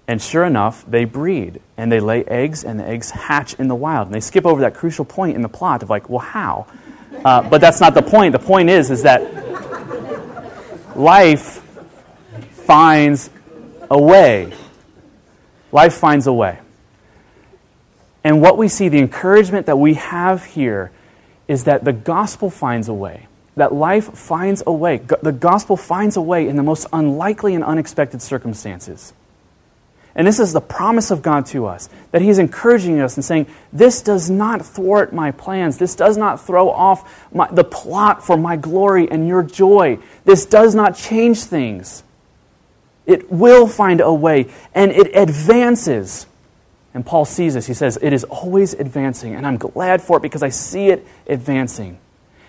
And 0.09 0.21
sure 0.23 0.47
enough, 0.47 0.83
they 0.88 1.05
breed 1.05 1.61
and 1.76 1.93
they 1.93 2.00
lay 2.00 2.25
eggs, 2.25 2.64
and 2.64 2.81
the 2.81 2.87
eggs 2.87 3.11
hatch 3.11 3.52
in 3.55 3.69
the 3.69 3.75
wild. 3.75 4.09
And 4.09 4.14
they 4.14 4.21
skip 4.21 4.47
over 4.47 4.62
that 4.62 4.75
crucial 4.75 5.05
point 5.05 5.37
in 5.37 5.43
the 5.43 5.49
plot 5.50 5.83
of, 5.83 5.90
like, 5.90 6.09
well, 6.09 6.21
how? 6.21 6.67
Uh, 7.23 7.47
but 7.47 7.61
that's 7.61 7.81
not 7.81 7.93
the 7.93 8.00
point. 8.00 8.33
The 8.33 8.38
point 8.38 8.71
is, 8.71 8.90
is 8.90 9.02
that 9.02 9.21
life 10.97 11.62
finds 12.64 13.28
a 13.90 14.00
way. 14.00 14.55
Life 15.71 15.93
finds 15.93 16.26
a 16.26 16.33
way. 16.33 16.61
And 18.25 18.40
what 18.40 18.57
we 18.57 18.69
see, 18.69 18.88
the 18.88 18.99
encouragement 18.99 19.67
that 19.67 19.76
we 19.76 19.95
have 19.95 20.45
here, 20.45 20.93
is 21.49 21.64
that 21.64 21.85
the 21.85 21.93
gospel 21.93 22.50
finds 22.50 22.88
a 22.88 22.95
way, 22.95 23.26
that 23.57 23.75
life 23.75 24.12
finds 24.12 24.62
a 24.67 24.73
way. 24.73 24.99
The 24.99 25.33
gospel 25.33 25.76
finds 25.76 26.17
a 26.17 26.21
way 26.21 26.47
in 26.47 26.57
the 26.57 26.62
most 26.62 26.87
unlikely 26.93 27.55
and 27.55 27.64
unexpected 27.64 28.23
circumstances. 28.23 29.14
And 30.14 30.26
this 30.26 30.40
is 30.40 30.52
the 30.52 30.61
promise 30.61 31.11
of 31.11 31.23
God 31.23 31.47
to 31.47 31.67
us 31.67 31.88
that 32.11 32.23
He's 32.23 32.38
encouraging 32.38 33.00
us 33.00 33.17
and 33.17 33.25
saying, 33.25 33.47
This 33.73 34.02
does 34.02 34.28
not 34.28 34.67
thwart 34.67 35.12
my 35.12 35.31
plans. 35.31 35.78
This 35.78 35.95
does 35.95 36.17
not 36.17 36.45
throw 36.45 36.71
off 36.71 37.28
my, 37.33 37.49
the 37.50 37.64
plot 37.64 38.25
for 38.26 38.37
my 38.37 38.57
glory 38.57 39.09
and 39.11 39.28
your 39.28 39.43
joy. 39.43 39.99
This 40.25 40.45
does 40.45 40.75
not 40.75 40.97
change 40.97 41.45
things. 41.45 42.02
It 43.07 43.31
will 43.31 43.67
find 43.67 44.00
a 44.00 44.12
way, 44.12 44.49
and 44.75 44.93
it 44.93 45.17
advances 45.17 46.26
and 46.99 47.07
Paul 47.07 47.25
sees 47.25 47.55
this. 47.55 47.64
He 47.64 47.75
says, 47.75 47.97
It 48.02 48.12
is 48.12 48.25
always 48.25 48.75
advancing, 48.75 49.37
and 49.37 49.47
I'm 49.47 49.57
glad 49.57 50.02
for 50.02 50.17
it 50.17 50.21
because 50.21 50.43
I 50.43 50.49
see 50.49 50.88
it 50.88 51.07
advancing. 51.28 51.97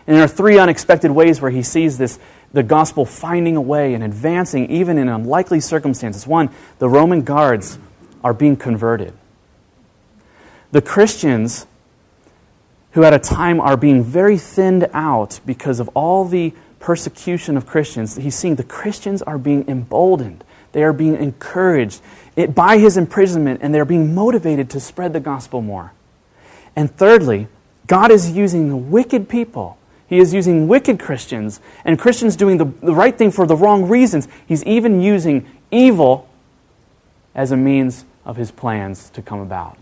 And 0.08 0.15
there 0.15 0.24
are 0.24 0.27
three 0.27 0.58
unexpected 0.58 1.12
ways 1.12 1.39
where 1.39 1.51
he 1.51 1.62
sees 1.62 2.00
this 2.00 2.18
the 2.51 2.63
gospel 2.63 3.06
finding 3.06 3.56
a 3.56 3.62
way 3.62 3.94
and 3.94 4.03
advancing 4.03 4.72
even 4.72 4.98
in 4.98 5.08
unlikely 5.08 5.60
circumstances. 5.60 6.25
One, 6.25 6.50
the 6.79 6.89
Roman 6.89 7.22
guards 7.22 7.77
are 8.24 8.34
being 8.34 8.58
converted. 8.58 9.13
The 10.72 10.82
Christians 10.82 11.68
who 12.94 13.03
at 13.03 13.13
a 13.13 13.20
time 13.20 13.62
are 13.62 13.77
being 13.77 14.03
very 14.03 14.39
thinned 14.39 14.89
out 14.94 15.41
because 15.46 15.79
of 15.79 15.89
all 15.89 16.25
the 16.25 16.56
persecution 16.79 17.56
of 17.56 17.68
Christians, 17.68 18.15
he's 18.15 18.34
seeing 18.34 18.56
the 18.56 18.63
Christians 18.63 19.22
are 19.22 19.38
being 19.38 19.70
emboldened. 19.70 20.44
They 20.72 20.82
are 20.82 20.94
being 20.94 21.18
encouraged 21.18 22.01
it, 22.39 22.55
by 22.55 22.77
his 22.77 22.96
imprisonment, 22.96 23.60
and 23.62 23.75
they're 23.75 23.84
being 23.84 24.15
motivated 24.15 24.69
to 24.69 24.79
spread 24.79 25.12
the 25.12 25.19
gospel 25.19 25.62
more. 25.62 25.91
And 26.74 26.89
thirdly, 26.89 27.48
God 27.86 28.12
is 28.12 28.31
using 28.31 28.91
wicked 28.91 29.27
people. 29.27 29.77
He 30.08 30.19
is 30.19 30.34
using 30.34 30.67
wicked 30.67 31.00
Christians 31.00 31.60
and 31.84 32.00
Christians 32.00 32.38
doing 32.38 32.58
the, 32.58 32.65
the 32.65 32.96
right 32.96 33.15
thing 33.15 33.31
for 33.31 33.46
the 33.46 33.58
wrong 33.58 33.89
reasons. 33.89 34.27
He's 34.48 34.63
even 34.63 35.01
using 35.01 35.48
evil 35.69 36.29
as 37.36 37.51
a 37.51 37.58
means 37.58 38.05
of 38.25 38.38
his 38.38 38.51
plans 38.51 39.10
to 39.12 39.22
come 39.22 39.39
about. 39.39 39.77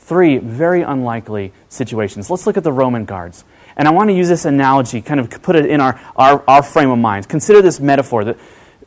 Three 0.00 0.38
very 0.38 0.82
unlikely 0.82 1.52
situations. 1.68 2.28
Let's 2.28 2.44
look 2.46 2.56
at 2.56 2.64
the 2.64 2.72
Roman 2.72 3.04
guards. 3.04 3.44
And 3.76 3.86
I 3.86 3.92
want 3.92 4.10
to 4.10 4.14
use 4.14 4.28
this 4.28 4.44
analogy, 4.44 5.00
kind 5.00 5.20
of 5.20 5.30
put 5.42 5.54
it 5.54 5.66
in 5.66 5.80
our, 5.80 6.00
our, 6.16 6.42
our 6.48 6.62
frame 6.62 6.90
of 6.90 6.98
mind. 6.98 7.28
Consider 7.28 7.62
this 7.62 7.78
metaphor 7.78 8.24
that 8.24 8.36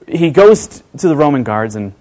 he 0.07 0.31
goes 0.31 0.83
to 0.97 1.07
the 1.07 1.15
Roman 1.15 1.43
guards 1.43 1.75
and, 1.75 1.93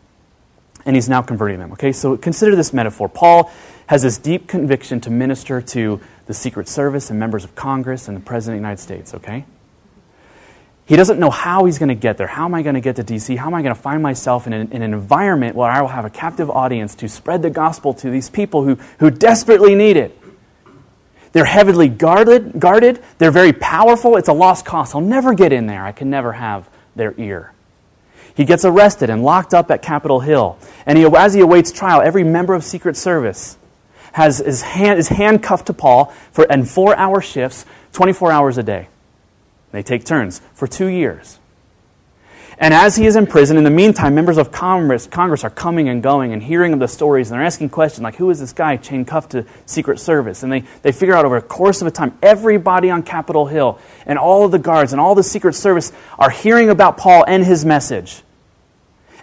and 0.84 0.96
he's 0.96 1.08
now 1.08 1.23
converting 1.23 1.58
them. 1.58 1.73
Okay, 1.73 1.92
so 1.92 2.16
consider 2.16 2.56
this 2.56 2.73
metaphor. 2.73 3.08
Paul 3.08 3.50
has 3.87 4.02
this 4.02 4.18
deep 4.18 4.46
conviction 4.46 5.00
to 5.02 5.11
minister 5.11 5.61
to 5.61 6.00
the 6.26 6.34
Secret 6.34 6.68
Service 6.68 7.11
and 7.11 7.18
members 7.18 7.44
of 7.44 7.54
Congress 7.54 8.08
and 8.08 8.16
the 8.16 8.20
President 8.20 8.56
of 8.56 8.62
the 8.62 8.66
United 8.66 8.82
States, 8.82 9.14
okay? 9.14 9.44
He 10.87 10.96
doesn't 10.96 11.18
know 11.18 11.30
how 11.30 11.64
he's 11.64 11.78
going 11.78 11.88
to 11.88 11.94
get 11.94 12.18
there. 12.18 12.26
How 12.26 12.44
am 12.44 12.54
I 12.54 12.62
going 12.62 12.75
to 12.75 12.80
get 12.80 12.96
to 12.96 13.02
D.C.? 13.02 13.37
How 13.37 13.46
am 13.46 13.54
I 13.54 13.62
going 13.62 13.75
to 13.75 13.80
find 13.80 14.02
myself 14.02 14.46
in 14.46 14.52
an, 14.52 14.73
in 14.73 14.82
an, 14.82 14.92
environment 14.92 15.56
where 15.56 15.70
I 15.70 15.80
will 15.80 15.88
have 15.88 16.04
a 16.04 16.11
captive 16.11 16.50
audience 16.50 16.94
to 16.96 17.08
spread 17.08 17.40
the 17.40 17.49
gospel 17.49 17.94
to 17.94 18.11
these 18.11 18.28
people 18.28 18.64
who, 18.64 18.75
who 18.99 19.11
desperately 19.11 19.75
need 19.75 19.96
it? 19.96 20.18
They're 21.32 21.46
heavily 21.46 21.88
guarded, 21.88 22.61
guarded. 22.61 23.02
They're 23.18 23.30
very 23.30 23.52
powerful. 23.52 24.16
It's 24.16 24.28
a 24.28 24.32
lost 24.32 24.64
cause. 24.66 24.94
I'll 24.94 25.00
never 25.00 25.34
get 25.34 25.52
in 25.52 25.66
there. 25.66 25.84
I 25.84 25.92
can 25.92 26.11
never 26.11 26.32
have 26.32 26.68
their 26.94 27.14
ear. 27.18 27.52
He 28.34 28.44
gets 28.44 28.64
arrested 28.64 29.10
and 29.10 29.22
locked 29.22 29.54
up 29.54 29.70
at 29.70 29.82
Capitol 29.82 30.20
Hill. 30.20 30.58
And 30.86 30.98
he, 30.98 31.04
as 31.04 31.34
he 31.34 31.40
awaits 31.40 31.70
trial, 31.70 32.02
every 32.02 32.24
member 32.24 32.54
of 32.54 32.64
Secret 32.64 32.96
Service 32.96 33.56
has 34.12 34.38
his 34.38 34.62
hand, 34.62 34.98
is 34.98 35.08
handcuffed 35.08 35.66
to 35.66 35.72
Paul 35.72 36.06
for, 36.32 36.50
and 36.50 36.68
four 36.68 36.96
hour 36.96 37.20
shifts, 37.20 37.64
24 37.92 38.32
hours 38.32 38.58
a 38.58 38.62
day. 38.62 38.88
They 39.72 39.82
take 39.82 40.04
turns 40.04 40.40
for 40.54 40.66
two 40.66 40.86
years. 40.86 41.38
And 42.58 42.72
as 42.72 42.94
he 42.94 43.06
is 43.06 43.16
in 43.16 43.26
prison, 43.26 43.56
in 43.56 43.64
the 43.64 43.70
meantime, 43.70 44.14
members 44.14 44.38
of 44.38 44.52
Congress, 44.52 45.08
Congress 45.08 45.42
are 45.42 45.50
coming 45.50 45.88
and 45.88 46.02
going 46.02 46.32
and 46.32 46.40
hearing 46.40 46.72
of 46.72 46.78
the 46.78 46.86
stories, 46.86 47.30
and 47.30 47.38
they're 47.38 47.44
asking 47.44 47.70
questions 47.70 48.02
like, 48.02 48.14
who 48.14 48.30
is 48.30 48.38
this 48.38 48.52
guy 48.52 48.76
chained 48.76 49.08
cuffed 49.08 49.32
to 49.32 49.44
Secret 49.66 49.98
Service? 49.98 50.44
And 50.44 50.52
they, 50.52 50.60
they 50.82 50.92
figure 50.92 51.14
out 51.14 51.24
over 51.24 51.36
a 51.36 51.42
course 51.42 51.80
of 51.80 51.88
a 51.88 51.90
time, 51.90 52.16
everybody 52.22 52.90
on 52.90 53.02
Capitol 53.02 53.46
Hill 53.46 53.80
and 54.06 54.18
all 54.18 54.44
of 54.44 54.52
the 54.52 54.60
guards 54.60 54.92
and 54.92 55.00
all 55.00 55.16
the 55.16 55.24
Secret 55.24 55.54
Service 55.54 55.92
are 56.16 56.30
hearing 56.30 56.70
about 56.70 56.96
Paul 56.96 57.24
and 57.26 57.44
his 57.44 57.64
message. 57.64 58.22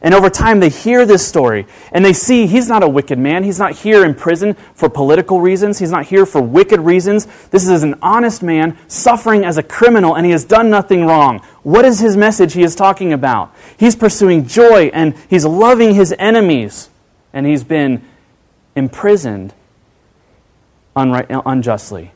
And 0.04 0.16
over 0.16 0.32
time, 0.32 0.60
they 0.60 0.70
hear 0.70 1.06
this 1.06 1.28
story 1.28 1.68
and 1.92 2.04
they 2.04 2.14
see 2.14 2.48
he's 2.48 2.68
not 2.68 2.82
a 2.82 2.90
wicked 2.90 3.20
man. 3.20 3.44
He's 3.44 3.60
not 3.60 3.74
here 3.74 4.04
in 4.04 4.16
prison 4.16 4.56
for 4.74 4.90
political 4.90 5.40
reasons. 5.40 5.78
He's 5.78 5.92
not 5.92 6.08
here 6.08 6.26
for 6.26 6.42
wicked 6.42 6.80
reasons. 6.80 7.28
This 7.52 7.70
is 7.70 7.84
an 7.84 8.00
honest 8.02 8.42
man 8.42 8.78
suffering 8.88 9.46
as 9.46 9.60
a 9.60 9.64
criminal 9.64 10.16
and 10.16 10.26
he 10.26 10.32
has 10.32 10.44
done 10.44 10.72
nothing 10.72 11.06
wrong. 11.06 11.40
What 11.62 11.86
is 11.86 12.00
his 12.00 12.18
message 12.18 12.54
he 12.54 12.64
is 12.64 12.74
talking 12.74 13.14
about? 13.14 13.54
He's 13.78 13.96
pursuing 13.96 14.48
joy 14.48 14.90
and 14.92 15.16
he's 15.30 15.46
loving 15.46 15.94
his 15.94 16.16
enemies 16.18 16.90
and 17.32 17.46
he's 17.46 17.64
been 17.64 18.04
imprisoned 18.76 19.54
unjustly. 20.96 22.12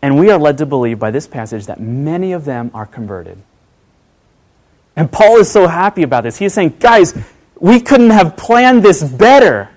And 0.00 0.16
we 0.16 0.30
are 0.30 0.38
led 0.38 0.58
to 0.58 0.66
believe 0.66 1.00
by 1.00 1.10
this 1.10 1.26
passage 1.26 1.66
that 1.66 1.80
many 1.80 2.30
of 2.32 2.44
them 2.44 2.70
are 2.72 2.86
converted. 2.86 3.42
And 4.96 5.12
Paul 5.12 5.36
is 5.38 5.50
so 5.50 5.66
happy 5.68 6.02
about 6.02 6.24
this. 6.24 6.38
He's 6.38 6.54
saying, 6.54 6.76
guys, 6.80 7.16
we 7.60 7.80
couldn't 7.80 8.10
have 8.10 8.36
planned 8.36 8.82
this 8.82 9.04
better. 9.04 9.68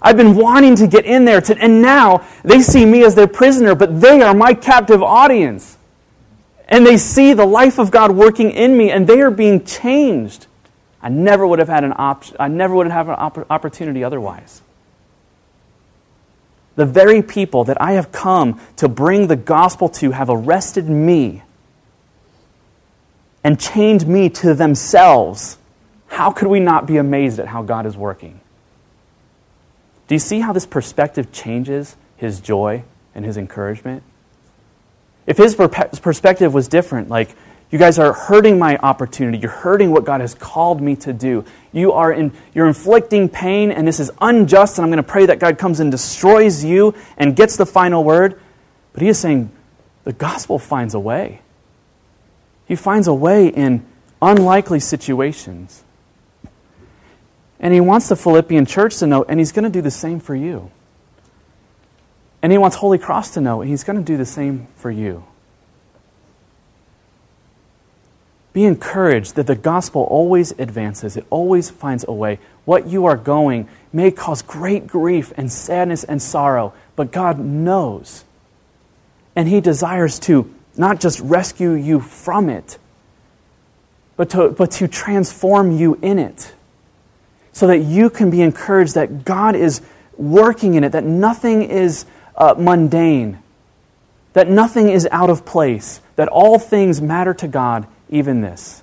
I've 0.00 0.16
been 0.16 0.34
wanting 0.34 0.76
to 0.76 0.88
get 0.88 1.04
in 1.04 1.24
there, 1.24 1.40
to, 1.42 1.56
and 1.56 1.80
now 1.80 2.26
they 2.42 2.60
see 2.60 2.84
me 2.84 3.04
as 3.04 3.14
their 3.14 3.28
prisoner, 3.28 3.74
but 3.74 4.00
they 4.00 4.20
are 4.22 4.34
my 4.34 4.54
captive 4.54 5.02
audience. 5.02 5.76
And 6.68 6.86
they 6.86 6.96
see 6.96 7.34
the 7.34 7.46
life 7.46 7.78
of 7.78 7.90
God 7.90 8.12
working 8.12 8.50
in 8.50 8.76
me, 8.76 8.90
and 8.90 9.06
they 9.06 9.20
are 9.20 9.30
being 9.30 9.64
changed. 9.64 10.46
I 11.02 11.10
never 11.10 11.46
would 11.46 11.58
have 11.58 11.68
had 11.68 11.84
an 11.84 11.92
option. 11.94 12.36
I 12.40 12.48
never 12.48 12.74
would 12.74 12.86
have 12.86 13.08
an 13.08 13.16
opp- 13.18 13.50
opportunity 13.50 14.02
otherwise. 14.02 14.62
The 16.76 16.86
very 16.86 17.22
people 17.22 17.64
that 17.64 17.80
I 17.80 17.92
have 17.92 18.10
come 18.10 18.58
to 18.76 18.88
bring 18.88 19.26
the 19.26 19.36
gospel 19.36 19.90
to 19.90 20.12
have 20.12 20.30
arrested 20.30 20.88
me 20.88 21.42
and 23.44 23.58
chained 23.58 24.06
me 24.06 24.28
to 24.28 24.54
themselves, 24.54 25.58
how 26.08 26.30
could 26.30 26.48
we 26.48 26.60
not 26.60 26.86
be 26.86 26.96
amazed 26.96 27.38
at 27.38 27.48
how 27.48 27.62
God 27.62 27.86
is 27.86 27.96
working? 27.96 28.40
Do 30.08 30.14
you 30.14 30.18
see 30.18 30.40
how 30.40 30.52
this 30.52 30.66
perspective 30.66 31.32
changes 31.32 31.96
his 32.16 32.40
joy 32.40 32.84
and 33.14 33.24
his 33.24 33.36
encouragement? 33.36 34.02
If 35.26 35.38
his 35.38 35.54
perspective 35.54 36.52
was 36.52 36.68
different, 36.68 37.08
like, 37.08 37.34
you 37.70 37.78
guys 37.78 37.98
are 37.98 38.12
hurting 38.12 38.58
my 38.58 38.76
opportunity. 38.76 39.38
You're 39.38 39.50
hurting 39.50 39.92
what 39.92 40.04
God 40.04 40.20
has 40.20 40.34
called 40.34 40.82
me 40.82 40.94
to 40.96 41.12
do. 41.14 41.46
You 41.72 41.92
are 41.92 42.12
in, 42.12 42.32
you're 42.52 42.66
inflicting 42.66 43.30
pain, 43.30 43.72
and 43.72 43.88
this 43.88 43.98
is 43.98 44.10
unjust, 44.20 44.76
and 44.76 44.84
I'm 44.84 44.90
going 44.90 45.02
to 45.02 45.02
pray 45.02 45.24
that 45.24 45.38
God 45.38 45.56
comes 45.56 45.80
and 45.80 45.90
destroys 45.90 46.62
you 46.62 46.94
and 47.16 47.34
gets 47.34 47.56
the 47.56 47.64
final 47.64 48.04
word. 48.04 48.38
But 48.92 49.02
he 49.02 49.08
is 49.08 49.18
saying 49.18 49.50
the 50.04 50.12
gospel 50.12 50.58
finds 50.58 50.92
a 50.92 51.00
way. 51.00 51.40
He 52.66 52.76
finds 52.76 53.06
a 53.06 53.14
way 53.14 53.48
in 53.48 53.84
unlikely 54.20 54.80
situations. 54.80 55.82
And 57.60 57.72
he 57.72 57.80
wants 57.80 58.08
the 58.08 58.16
Philippian 58.16 58.66
church 58.66 58.98
to 58.98 59.06
know, 59.06 59.24
and 59.24 59.38
he's 59.38 59.52
going 59.52 59.64
to 59.64 59.70
do 59.70 59.82
the 59.82 59.90
same 59.90 60.20
for 60.20 60.34
you. 60.34 60.70
And 62.42 62.50
he 62.50 62.58
wants 62.58 62.76
Holy 62.76 62.98
Cross 62.98 63.34
to 63.34 63.40
know, 63.40 63.60
and 63.60 63.70
he's 63.70 63.84
going 63.84 63.96
to 63.96 64.02
do 64.02 64.16
the 64.16 64.26
same 64.26 64.66
for 64.74 64.90
you. 64.90 65.24
Be 68.52 68.64
encouraged 68.64 69.36
that 69.36 69.46
the 69.46 69.54
gospel 69.54 70.02
always 70.02 70.52
advances, 70.58 71.16
it 71.16 71.24
always 71.30 71.70
finds 71.70 72.04
a 72.06 72.12
way. 72.12 72.38
What 72.64 72.86
you 72.86 73.06
are 73.06 73.16
going 73.16 73.68
may 73.92 74.10
cause 74.10 74.42
great 74.42 74.86
grief 74.86 75.32
and 75.36 75.50
sadness 75.50 76.04
and 76.04 76.20
sorrow, 76.20 76.74
but 76.96 77.12
God 77.12 77.38
knows. 77.38 78.24
And 79.34 79.48
He 79.48 79.60
desires 79.60 80.18
to 80.20 80.52
not 80.76 81.00
just 81.00 81.20
rescue 81.20 81.72
you 81.72 82.00
from 82.00 82.48
it, 82.48 82.78
but 84.16 84.30
to, 84.30 84.50
but 84.50 84.70
to 84.72 84.88
transform 84.88 85.76
you 85.76 85.98
in 86.02 86.18
it. 86.18 86.54
So 87.52 87.66
that 87.66 87.78
you 87.78 88.08
can 88.08 88.30
be 88.30 88.40
encouraged 88.40 88.94
that 88.94 89.24
God 89.24 89.54
is 89.54 89.82
working 90.16 90.74
in 90.74 90.84
it, 90.84 90.92
that 90.92 91.04
nothing 91.04 91.62
is 91.62 92.06
uh, 92.36 92.54
mundane, 92.58 93.38
that 94.32 94.48
nothing 94.48 94.88
is 94.88 95.06
out 95.10 95.28
of 95.28 95.44
place, 95.44 96.00
that 96.16 96.28
all 96.28 96.58
things 96.58 97.02
matter 97.02 97.34
to 97.34 97.48
God, 97.48 97.86
even 98.08 98.40
this. 98.40 98.82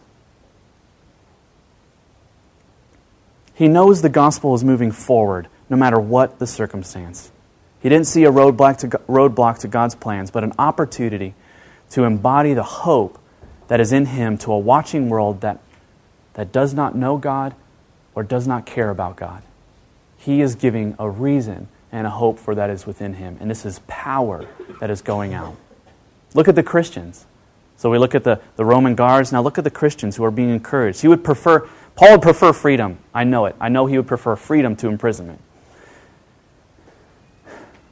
He 3.56 3.68
knows 3.68 4.02
the 4.02 4.10
gospel 4.10 4.56
is 4.56 4.64
moving 4.64 4.92
forward 4.92 5.48
no 5.70 5.76
matter 5.76 6.00
what 6.00 6.40
the 6.40 6.48
circumstance. 6.48 7.32
He 7.82 7.90
didn't 7.90 8.08
see 8.08 8.24
a 8.26 8.32
roadblock 8.32 8.78
to, 8.78 8.88
roadblock 8.88 9.60
to 9.60 9.68
God's 9.68 9.96
plans, 9.96 10.32
but 10.32 10.44
an 10.44 10.54
opportunity 10.58 11.34
to 11.92 12.04
embody 12.04 12.54
the 12.54 12.64
hope 12.64 13.20
that 13.68 13.80
is 13.80 13.92
in 13.92 14.08
him 14.08 14.38
to 14.40 14.52
a 14.52 14.58
watching 14.58 15.10
world 15.10 15.42
that, 15.42 15.60
that 16.34 16.52
does 16.52 16.74
not 16.74 16.96
know 16.96 17.18
God 17.18 17.56
or 18.16 18.24
does 18.24 18.48
not 18.48 18.66
care 18.66 18.90
about 18.90 19.16
God. 19.16 19.44
He 20.18 20.42
is 20.42 20.56
giving 20.56 20.96
a 21.00 21.10
reason 21.10 21.68
and 21.92 22.06
a 22.06 22.10
hope 22.10 22.40
for 22.40 22.56
that 22.56 22.70
is 22.70 22.86
within 22.86 23.14
him. 23.16 23.38
And 23.40 23.50
this 23.50 23.66
is 23.66 23.80
power 23.88 24.46
that 24.80 24.90
is 24.90 25.02
going 25.02 25.34
out. 25.34 25.56
Look 26.34 26.48
at 26.48 26.56
the 26.56 26.64
Christians. 26.64 27.26
So 27.78 27.90
we 27.90 27.98
look 27.98 28.14
at 28.14 28.24
the, 28.24 28.42
the 28.56 28.66
Roman 28.66 28.94
guards. 28.96 29.32
Now 29.32 29.42
look 29.42 29.58
at 29.58 29.64
the 29.64 29.72
Christians 29.72 30.18
who 30.18 30.24
are 30.26 30.32
being 30.32 30.50
encouraged. 30.50 31.02
He 31.02 31.08
would 31.08 31.24
prefer, 31.24 31.68
Paul 31.96 32.12
would 32.12 32.22
prefer 32.22 32.54
freedom. 32.54 33.00
I 33.14 33.24
know 33.24 33.46
it. 33.46 33.56
I 33.60 33.70
know 33.70 33.86
he 33.86 33.98
would 33.98 34.08
prefer 34.08 34.36
freedom 34.36 34.76
to 34.78 34.88
imprisonment. 34.88 35.40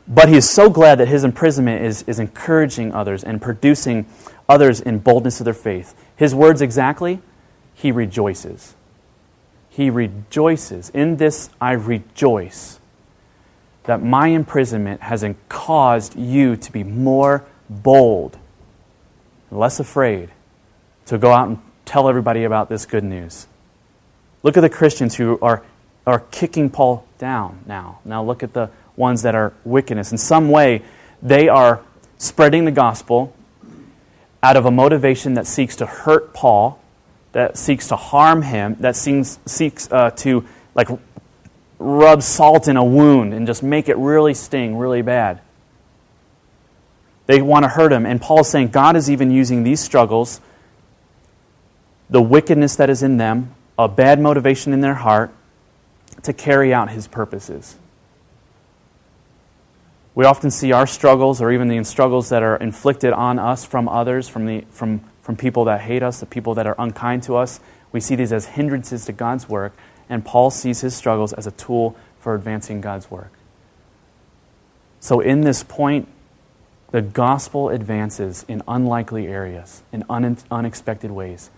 But 0.08 0.30
he 0.30 0.38
is 0.38 0.50
so 0.50 0.70
glad 0.70 1.00
that 1.00 1.08
his 1.08 1.24
imprisonment 1.24 1.84
is, 1.84 2.04
is 2.04 2.20
encouraging 2.20 2.94
others 2.94 3.24
and 3.24 3.42
producing 3.42 4.06
others 4.48 4.80
in 4.80 5.00
boldness 5.00 5.42
of 5.42 5.46
their 5.46 5.54
faith. 5.54 5.94
His 6.16 6.34
words 6.34 6.62
exactly, 6.62 7.20
he 7.74 7.92
rejoices. 7.92 8.76
He 9.70 9.90
rejoices. 9.90 10.90
In 10.92 11.18
this 11.18 11.50
I 11.60 11.74
rejoice 11.74 12.80
that 13.84 14.02
my 14.02 14.28
imprisonment 14.28 15.02
has 15.02 15.26
caused 15.50 16.18
you 16.18 16.56
to 16.58 16.72
be 16.72 16.84
more 16.84 17.46
bold, 17.70 18.38
less 19.52 19.80
afraid 19.80 20.30
to 21.06 21.18
go 21.18 21.32
out 21.32 21.48
and 21.48 21.60
tell 21.86 22.10
everybody 22.10 22.44
about 22.44 22.70
this 22.70 22.86
good 22.86 23.04
news. 23.04 23.48
Look 24.44 24.58
at 24.58 24.62
the 24.62 24.70
Christians 24.70 25.16
who 25.16 25.40
are, 25.42 25.64
are 26.06 26.20
kicking 26.32 26.70
Paul 26.70 27.06
down 27.18 27.60
now. 27.66 28.00
Now 28.04 28.24
look 28.24 28.44
at 28.44 28.54
the 28.54 28.70
ones 28.98 29.22
that 29.22 29.36
are 29.36 29.54
wickedness. 29.64 30.12
In 30.12 30.18
some 30.18 30.50
way, 30.50 30.82
they 31.22 31.48
are 31.48 31.82
spreading 32.18 32.66
the 32.66 32.72
gospel 32.72 33.34
out 34.44 34.58
of 34.58 34.66
a 34.66 34.72
motivation 34.72 35.36
that 35.36 35.48
seeks 35.48 35.78
to 35.78 35.86
hurt 35.86 36.34
Paul, 36.34 36.82
that 37.32 37.58
seeks 37.58 37.88
to 37.88 37.96
harm 37.96 38.42
him, 38.42 38.76
that 38.80 38.96
seems, 38.96 39.40
seeks 39.46 39.90
uh, 39.92 40.12
to 40.12 40.46
like 40.76 40.90
rub 41.80 42.24
salt 42.24 42.68
in 42.68 42.76
a 42.76 42.84
wound 42.84 43.34
and 43.34 43.46
just 43.46 43.62
make 43.62 43.88
it 43.88 43.98
really 43.98 44.34
sting 44.34 44.76
really 44.78 45.02
bad. 45.02 45.42
They 47.28 47.42
want 47.42 47.64
to 47.64 47.70
hurt 47.70 47.92
him. 47.92 48.06
And 48.06 48.22
Paul 48.22 48.40
is 48.42 48.48
saying 48.48 48.70
God 48.70 48.96
is 48.96 49.12
even 49.12 49.32
using 49.32 49.64
these 49.64 49.80
struggles, 49.80 50.42
the 52.10 52.22
wickedness 52.22 52.78
that 52.78 52.90
is 52.90 53.04
in 53.04 53.18
them, 53.18 53.54
a 53.78 53.88
bad 53.88 54.20
motivation 54.20 54.74
in 54.74 54.82
their 54.82 54.96
heart 54.96 55.32
to 56.24 56.34
carry 56.34 56.74
out 56.74 56.90
his 56.90 57.08
purposes. 57.08 57.76
We 60.18 60.26
often 60.26 60.50
see 60.50 60.72
our 60.72 60.88
struggles 60.88 61.44
or 61.44 61.52
even 61.52 61.68
the 61.68 61.84
struggles 61.84 62.30
that 62.30 62.42
are 62.42 62.56
inflicted 62.56 63.14
on 63.14 63.38
us 63.38 63.64
from 63.64 63.88
others, 63.88 64.28
from, 64.28 64.48
the, 64.48 64.66
from, 64.72 65.02
from 65.22 65.36
people 65.36 65.66
that 65.66 65.82
hate 65.82 66.02
us, 66.02 66.20
the 66.20 66.26
people 66.26 66.56
that 66.56 66.66
are 66.66 66.74
unkind 66.80 67.22
to 67.24 67.36
us. 67.36 67.60
We 67.92 68.00
see 68.00 68.16
these 68.16 68.34
as 68.34 68.48
hindrances 68.48 69.06
to 69.06 69.12
God's 69.12 69.48
work, 69.48 69.78
and 70.10 70.26
Paul 70.26 70.50
sees 70.50 70.82
his 70.82 70.96
struggles 70.96 71.34
as 71.34 71.46
a 71.46 71.52
tool 71.52 71.96
for 72.18 72.34
advancing 72.34 72.82
God's 72.82 73.12
work. 73.12 73.32
So, 75.00 75.20
in 75.20 75.42
this 75.42 75.62
point, 75.62 76.08
the 76.90 77.04
gospel 77.04 77.70
advances 77.70 78.44
in 78.48 78.64
unlikely 78.68 79.28
areas, 79.28 79.84
in 79.92 80.04
un- 80.10 80.40
unexpected 80.50 81.12
ways. 81.12 81.52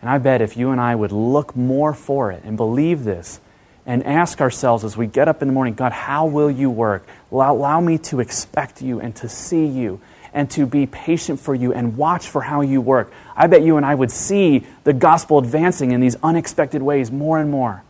And 0.00 0.08
I 0.08 0.18
bet 0.18 0.40
if 0.40 0.56
you 0.56 0.70
and 0.70 0.80
I 0.80 0.94
would 0.94 1.10
look 1.10 1.56
more 1.56 1.92
for 1.92 2.30
it 2.30 2.44
and 2.44 2.56
believe 2.56 3.02
this 3.02 3.40
and 3.86 4.04
ask 4.04 4.40
ourselves 4.40 4.84
as 4.84 4.96
we 4.96 5.06
get 5.06 5.28
up 5.28 5.42
in 5.42 5.48
the 5.48 5.54
morning, 5.54 5.74
God, 5.74 5.92
how 5.92 6.26
will 6.26 6.50
you 6.50 6.70
work? 6.70 7.06
Allow, 7.32 7.54
allow 7.54 7.80
me 7.80 7.98
to 7.98 8.20
expect 8.20 8.82
you 8.82 9.00
and 9.00 9.14
to 9.16 9.28
see 9.28 9.66
you 9.66 10.00
and 10.32 10.50
to 10.52 10.66
be 10.66 10.86
patient 10.86 11.40
for 11.40 11.54
you 11.54 11.72
and 11.72 11.96
watch 11.96 12.28
for 12.28 12.40
how 12.40 12.60
you 12.60 12.80
work. 12.80 13.12
I 13.36 13.46
bet 13.46 13.62
you 13.62 13.76
and 13.76 13.86
I 13.86 13.94
would 13.94 14.10
see 14.10 14.66
the 14.84 14.92
gospel 14.92 15.38
advancing 15.38 15.92
in 15.92 16.00
these 16.00 16.16
unexpected 16.22 16.82
ways 16.82 17.10
more 17.10 17.38
and 17.40 17.50
more. 17.50 17.82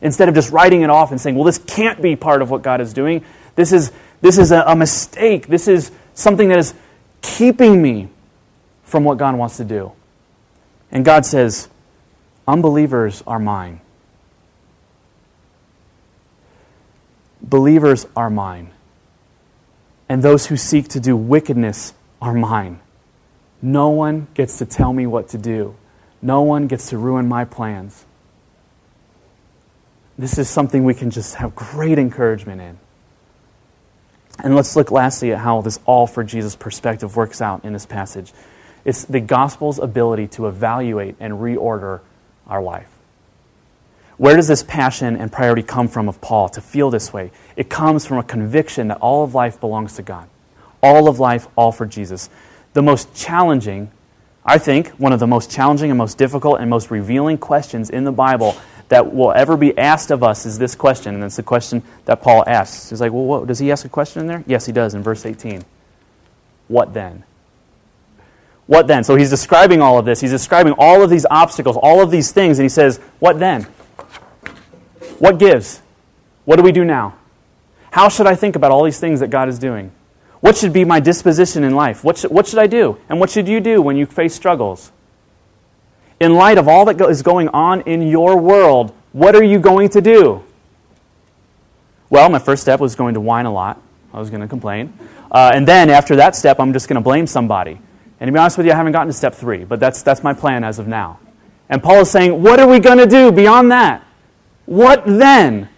Instead 0.00 0.28
of 0.28 0.34
just 0.34 0.50
writing 0.50 0.82
it 0.82 0.90
off 0.90 1.10
and 1.10 1.20
saying, 1.20 1.36
well, 1.36 1.44
this 1.44 1.58
can't 1.58 2.02
be 2.02 2.16
part 2.16 2.42
of 2.42 2.50
what 2.50 2.62
God 2.62 2.80
is 2.80 2.92
doing. 2.92 3.24
This 3.54 3.72
is, 3.72 3.92
this 4.20 4.38
is 4.38 4.52
a, 4.52 4.62
a 4.62 4.76
mistake. 4.76 5.46
This 5.46 5.68
is 5.68 5.90
something 6.14 6.48
that 6.48 6.58
is 6.58 6.74
keeping 7.20 7.80
me 7.80 8.08
from 8.84 9.04
what 9.04 9.18
God 9.18 9.36
wants 9.36 9.56
to 9.56 9.64
do. 9.64 9.92
And 10.90 11.04
God 11.04 11.24
says, 11.24 11.68
unbelievers 12.46 13.22
are 13.26 13.38
mine. 13.38 13.80
Believers 17.52 18.06
are 18.16 18.30
mine. 18.30 18.70
And 20.08 20.22
those 20.22 20.46
who 20.46 20.56
seek 20.56 20.88
to 20.88 21.00
do 21.00 21.14
wickedness 21.14 21.92
are 22.18 22.32
mine. 22.32 22.80
No 23.60 23.90
one 23.90 24.26
gets 24.32 24.56
to 24.56 24.64
tell 24.64 24.90
me 24.90 25.06
what 25.06 25.28
to 25.28 25.38
do. 25.38 25.76
No 26.22 26.40
one 26.40 26.66
gets 26.66 26.88
to 26.88 26.96
ruin 26.96 27.28
my 27.28 27.44
plans. 27.44 28.06
This 30.16 30.38
is 30.38 30.48
something 30.48 30.84
we 30.84 30.94
can 30.94 31.10
just 31.10 31.34
have 31.34 31.54
great 31.54 31.98
encouragement 31.98 32.62
in. 32.62 32.78
And 34.38 34.56
let's 34.56 34.74
look 34.74 34.90
lastly 34.90 35.32
at 35.32 35.38
how 35.38 35.60
this 35.60 35.78
all 35.84 36.06
for 36.06 36.24
Jesus 36.24 36.56
perspective 36.56 37.16
works 37.16 37.42
out 37.42 37.66
in 37.66 37.74
this 37.74 37.84
passage. 37.84 38.32
It's 38.86 39.04
the 39.04 39.20
gospel's 39.20 39.78
ability 39.78 40.28
to 40.28 40.46
evaluate 40.46 41.16
and 41.20 41.34
reorder 41.34 42.00
our 42.46 42.62
life. 42.62 42.91
Where 44.22 44.36
does 44.36 44.46
this 44.46 44.62
passion 44.62 45.16
and 45.16 45.32
priority 45.32 45.64
come 45.64 45.88
from 45.88 46.08
of 46.08 46.20
Paul 46.20 46.48
to 46.50 46.60
feel 46.60 46.90
this 46.90 47.12
way? 47.12 47.32
It 47.56 47.68
comes 47.68 48.06
from 48.06 48.18
a 48.18 48.22
conviction 48.22 48.86
that 48.86 48.98
all 48.98 49.24
of 49.24 49.34
life 49.34 49.58
belongs 49.58 49.94
to 49.94 50.02
God. 50.02 50.28
All 50.80 51.08
of 51.08 51.18
life, 51.18 51.48
all 51.56 51.72
for 51.72 51.86
Jesus. 51.86 52.30
The 52.72 52.82
most 52.82 53.12
challenging, 53.16 53.90
I 54.46 54.58
think, 54.58 54.90
one 54.90 55.12
of 55.12 55.18
the 55.18 55.26
most 55.26 55.50
challenging 55.50 55.90
and 55.90 55.98
most 55.98 56.18
difficult 56.18 56.60
and 56.60 56.70
most 56.70 56.88
revealing 56.88 57.36
questions 57.36 57.90
in 57.90 58.04
the 58.04 58.12
Bible 58.12 58.54
that 58.90 59.12
will 59.12 59.32
ever 59.32 59.56
be 59.56 59.76
asked 59.76 60.12
of 60.12 60.22
us 60.22 60.46
is 60.46 60.56
this 60.56 60.76
question, 60.76 61.16
and 61.16 61.24
it's 61.24 61.34
the 61.34 61.42
question 61.42 61.82
that 62.04 62.22
Paul 62.22 62.44
asks. 62.46 62.90
He's 62.90 63.00
like, 63.00 63.10
well, 63.10 63.24
what, 63.24 63.48
does 63.48 63.58
he 63.58 63.72
ask 63.72 63.84
a 63.84 63.88
question 63.88 64.20
in 64.20 64.28
there? 64.28 64.44
Yes, 64.46 64.66
he 64.66 64.72
does 64.72 64.94
in 64.94 65.02
verse 65.02 65.26
18. 65.26 65.64
What 66.68 66.94
then? 66.94 67.24
What 68.68 68.86
then? 68.86 69.02
So 69.02 69.16
he's 69.16 69.30
describing 69.30 69.82
all 69.82 69.98
of 69.98 70.04
this. 70.04 70.20
He's 70.20 70.30
describing 70.30 70.74
all 70.78 71.02
of 71.02 71.10
these 71.10 71.26
obstacles, 71.28 71.76
all 71.76 72.00
of 72.00 72.12
these 72.12 72.30
things, 72.30 72.60
and 72.60 72.64
he 72.64 72.68
says, 72.68 72.98
What 73.18 73.40
then? 73.40 73.66
What 75.22 75.38
gives? 75.38 75.80
What 76.44 76.56
do 76.56 76.64
we 76.64 76.72
do 76.72 76.84
now? 76.84 77.14
How 77.92 78.08
should 78.08 78.26
I 78.26 78.34
think 78.34 78.56
about 78.56 78.72
all 78.72 78.82
these 78.82 78.98
things 78.98 79.20
that 79.20 79.28
God 79.28 79.48
is 79.48 79.60
doing? 79.60 79.92
What 80.40 80.56
should 80.56 80.72
be 80.72 80.84
my 80.84 80.98
disposition 80.98 81.62
in 81.62 81.76
life? 81.76 82.02
What 82.02 82.18
should, 82.18 82.32
what 82.32 82.48
should 82.48 82.58
I 82.58 82.66
do? 82.66 82.98
And 83.08 83.20
what 83.20 83.30
should 83.30 83.46
you 83.46 83.60
do 83.60 83.80
when 83.80 83.96
you 83.96 84.06
face 84.06 84.34
struggles? 84.34 84.90
in 86.22 86.34
light 86.34 86.56
of 86.56 86.68
all 86.68 86.84
that 86.84 87.00
is 87.00 87.22
going 87.22 87.48
on 87.48 87.80
in 87.80 88.00
your 88.02 88.38
world, 88.38 88.94
what 89.10 89.34
are 89.34 89.42
you 89.42 89.58
going 89.58 89.88
to 89.88 90.00
do? 90.00 90.42
Well, 92.10 92.28
my 92.28 92.38
first 92.38 92.62
step 92.62 92.78
was 92.78 92.94
going 92.94 93.14
to 93.14 93.20
whine 93.20 93.44
a 93.44 93.52
lot. 93.52 93.82
I 94.14 94.20
was 94.20 94.30
going 94.30 94.40
to 94.40 94.46
complain. 94.46 94.96
Uh, 95.32 95.50
and 95.52 95.66
then 95.66 95.90
after 95.90 96.16
that 96.16 96.36
step, 96.36 96.60
I'm 96.60 96.72
just 96.72 96.86
going 96.88 96.94
to 96.94 97.00
blame 97.00 97.26
somebody. 97.26 97.80
And 98.20 98.28
to 98.28 98.32
be 98.32 98.38
honest 98.38 98.56
with 98.56 98.66
you, 98.66 98.72
I 98.72 98.76
haven't 98.76 98.92
gotten 98.92 99.08
to 99.08 99.12
step 99.12 99.34
three, 99.34 99.64
but 99.64 99.80
that's, 99.80 100.02
that's 100.02 100.22
my 100.22 100.32
plan 100.32 100.62
as 100.62 100.78
of 100.78 100.86
now. 100.86 101.18
And 101.68 101.82
Paul 101.82 102.02
is 102.02 102.10
saying, 102.10 102.40
What 102.40 102.60
are 102.60 102.68
we 102.68 102.78
going 102.78 102.98
to 102.98 103.06
do 103.06 103.32
beyond 103.32 103.72
that? 103.72 104.04
What 104.66 105.04
then? 105.06 105.68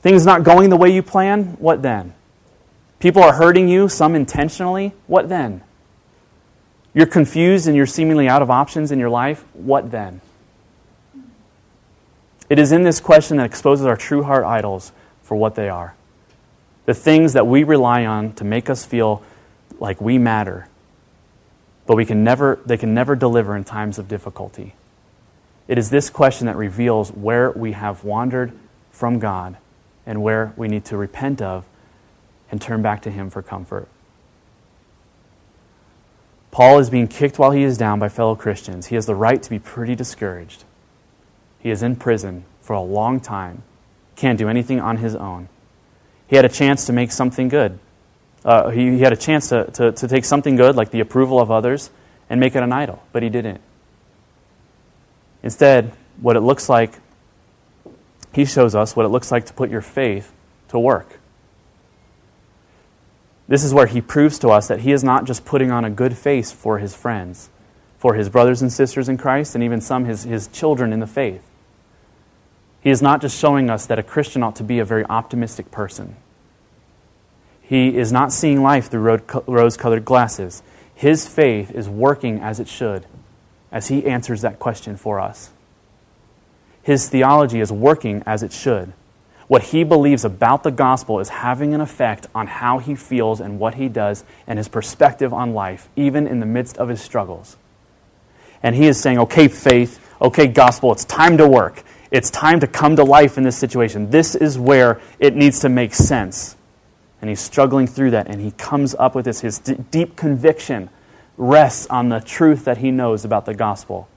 Things 0.00 0.26
not 0.26 0.42
going 0.42 0.70
the 0.70 0.76
way 0.76 0.90
you 0.90 1.02
plan? 1.02 1.56
What 1.58 1.82
then? 1.82 2.14
People 2.98 3.22
are 3.22 3.34
hurting 3.34 3.68
you, 3.68 3.88
some 3.88 4.14
intentionally? 4.14 4.92
What 5.06 5.28
then? 5.28 5.62
You're 6.94 7.06
confused 7.06 7.66
and 7.66 7.76
you're 7.76 7.86
seemingly 7.86 8.28
out 8.28 8.42
of 8.42 8.50
options 8.50 8.92
in 8.92 8.98
your 8.98 9.10
life. 9.10 9.44
What 9.54 9.90
then? 9.90 10.20
It 12.50 12.58
is 12.58 12.70
in 12.70 12.82
this 12.82 13.00
question 13.00 13.38
that 13.38 13.46
exposes 13.46 13.86
our 13.86 13.96
true 13.96 14.22
heart 14.22 14.44
idols 14.44 14.92
for 15.22 15.36
what 15.36 15.54
they 15.54 15.68
are. 15.68 15.94
The 16.84 16.94
things 16.94 17.32
that 17.32 17.46
we 17.46 17.64
rely 17.64 18.04
on 18.04 18.34
to 18.34 18.44
make 18.44 18.68
us 18.68 18.84
feel 18.84 19.22
like 19.78 20.00
we 20.00 20.18
matter, 20.18 20.68
but 21.86 21.96
we 21.96 22.04
can 22.04 22.24
never, 22.24 22.58
they 22.66 22.76
can 22.76 22.92
never 22.92 23.16
deliver 23.16 23.56
in 23.56 23.64
times 23.64 23.98
of 23.98 24.06
difficulty. 24.06 24.74
It 25.68 25.78
is 25.78 25.90
this 25.90 26.10
question 26.10 26.46
that 26.46 26.56
reveals 26.56 27.10
where 27.10 27.50
we 27.50 27.72
have 27.72 28.04
wandered 28.04 28.52
from 28.90 29.18
God 29.18 29.56
and 30.06 30.22
where 30.22 30.52
we 30.56 30.68
need 30.68 30.84
to 30.86 30.96
repent 30.96 31.40
of 31.40 31.64
and 32.50 32.60
turn 32.60 32.82
back 32.82 33.02
to 33.02 33.10
Him 33.10 33.30
for 33.30 33.42
comfort. 33.42 33.88
Paul 36.52 36.78
is 36.78 36.90
being 36.90 37.08
kicked 37.08 37.38
while 37.38 37.50
he 37.50 37.62
is 37.62 37.78
down 37.78 37.98
by 37.98 38.10
fellow 38.10 38.36
Christians. 38.36 38.86
He 38.86 38.94
has 38.94 39.06
the 39.06 39.14
right 39.14 39.42
to 39.42 39.50
be 39.50 39.58
pretty 39.58 39.94
discouraged. 39.94 40.64
He 41.58 41.70
is 41.70 41.82
in 41.82 41.96
prison 41.96 42.44
for 42.60 42.74
a 42.74 42.82
long 42.82 43.20
time, 43.20 43.62
can't 44.16 44.38
do 44.38 44.48
anything 44.48 44.78
on 44.78 44.98
his 44.98 45.16
own. 45.16 45.48
He 46.26 46.36
had 46.36 46.44
a 46.44 46.50
chance 46.50 46.84
to 46.86 46.92
make 46.92 47.10
something 47.10 47.48
good. 47.48 47.78
Uh, 48.44 48.68
he, 48.68 48.90
he, 48.90 49.00
had 49.00 49.12
a 49.12 49.16
chance 49.16 49.48
to, 49.48 49.64
to, 49.72 49.92
to 49.92 50.08
take 50.08 50.24
something 50.24 50.56
good, 50.56 50.76
like 50.76 50.90
the 50.90 51.00
approval 51.00 51.40
of 51.40 51.50
others, 51.50 51.90
and 52.28 52.38
make 52.38 52.54
it 52.54 52.62
an 52.62 52.72
idol, 52.72 53.02
but 53.12 53.22
he 53.22 53.30
didn't. 53.30 53.60
Instead, 55.42 55.92
what 56.20 56.36
it 56.36 56.40
looks 56.40 56.68
like, 56.68 56.98
he 58.32 58.44
shows 58.44 58.74
us 58.74 58.94
what 58.94 59.04
it 59.04 59.10
looks 59.10 59.32
like 59.32 59.46
to 59.46 59.52
put 59.52 59.70
your 59.70 59.80
faith 59.80 60.32
to 60.68 60.78
work. 60.78 61.18
This 63.48 63.64
is 63.64 63.74
where 63.74 63.86
he 63.86 64.00
proves 64.00 64.38
to 64.38 64.48
us 64.48 64.68
that 64.68 64.80
he 64.80 64.92
is 64.92 65.04
not 65.04 65.24
just 65.24 65.44
putting 65.44 65.70
on 65.70 65.84
a 65.84 65.90
good 65.90 66.16
face 66.16 66.52
for 66.52 66.78
his 66.78 66.94
friends, 66.94 67.50
for 67.98 68.14
his 68.14 68.28
brothers 68.28 68.62
and 68.62 68.72
sisters 68.72 69.08
in 69.08 69.18
Christ, 69.18 69.54
and 69.54 69.62
even 69.62 69.80
some 69.80 70.04
his, 70.04 70.22
his 70.22 70.48
children 70.48 70.92
in 70.92 71.00
the 71.00 71.06
faith. 71.06 71.42
He 72.80 72.90
is 72.90 73.02
not 73.02 73.20
just 73.20 73.38
showing 73.38 73.68
us 73.68 73.86
that 73.86 73.98
a 73.98 74.02
Christian 74.02 74.42
ought 74.42 74.56
to 74.56 74.64
be 74.64 74.78
a 74.78 74.84
very 74.84 75.04
optimistic 75.04 75.70
person. 75.70 76.16
He 77.60 77.96
is 77.96 78.12
not 78.12 78.32
seeing 78.32 78.62
life 78.62 78.90
through 78.90 79.20
rose 79.46 79.76
colored 79.76 80.04
glasses. 80.04 80.62
His 80.94 81.26
faith 81.26 81.70
is 81.70 81.88
working 81.88 82.40
as 82.40 82.58
it 82.58 82.68
should 82.68 83.06
as 83.72 83.88
he 83.88 84.06
answers 84.06 84.42
that 84.42 84.58
question 84.58 84.96
for 84.96 85.18
us. 85.18 85.50
His 86.82 87.08
theology 87.08 87.60
is 87.60 87.72
working 87.72 88.22
as 88.26 88.42
it 88.42 88.52
should 88.52 88.92
what 89.52 89.64
he 89.64 89.84
believes 89.84 90.24
about 90.24 90.62
the 90.62 90.70
gospel 90.70 91.20
is 91.20 91.28
having 91.28 91.74
an 91.74 91.82
effect 91.82 92.26
on 92.34 92.46
how 92.46 92.78
he 92.78 92.94
feels 92.94 93.38
and 93.38 93.58
what 93.58 93.74
he 93.74 93.86
does 93.86 94.24
and 94.46 94.58
his 94.58 94.66
perspective 94.66 95.30
on 95.34 95.52
life, 95.52 95.90
even 95.94 96.26
in 96.26 96.40
the 96.40 96.46
midst 96.46 96.78
of 96.78 96.88
his 96.88 97.02
struggles. 97.02 97.58
And 98.62 98.74
he 98.74 98.86
is 98.86 98.98
saying, 98.98 99.18
okay, 99.18 99.48
faith, 99.48 100.00
okay, 100.22 100.46
gospel, 100.46 100.90
it's 100.90 101.04
time 101.04 101.36
to 101.36 101.46
work. 101.46 101.82
It's 102.10 102.30
time 102.30 102.60
to 102.60 102.66
come 102.66 102.96
to 102.96 103.04
life 103.04 103.36
in 103.36 103.44
this 103.44 103.58
situation. 103.58 104.08
This 104.08 104.34
is 104.34 104.58
where 104.58 105.02
it 105.18 105.36
needs 105.36 105.60
to 105.60 105.68
make 105.68 105.92
sense. 105.92 106.56
And 107.20 107.28
he's 107.28 107.40
struggling 107.40 107.86
through 107.86 108.12
that, 108.12 108.28
and 108.28 108.40
he 108.40 108.52
comes 108.52 108.94
up 108.98 109.14
with 109.14 109.26
this. 109.26 109.40
His 109.40 109.58
d- 109.58 109.76
deep 109.90 110.16
conviction 110.16 110.88
rests 111.36 111.86
on 111.88 112.08
the 112.08 112.20
truth 112.20 112.64
that 112.64 112.78
he 112.78 112.90
knows 112.90 113.24
about 113.24 113.46
the 113.46 113.54
gospel 113.54 114.08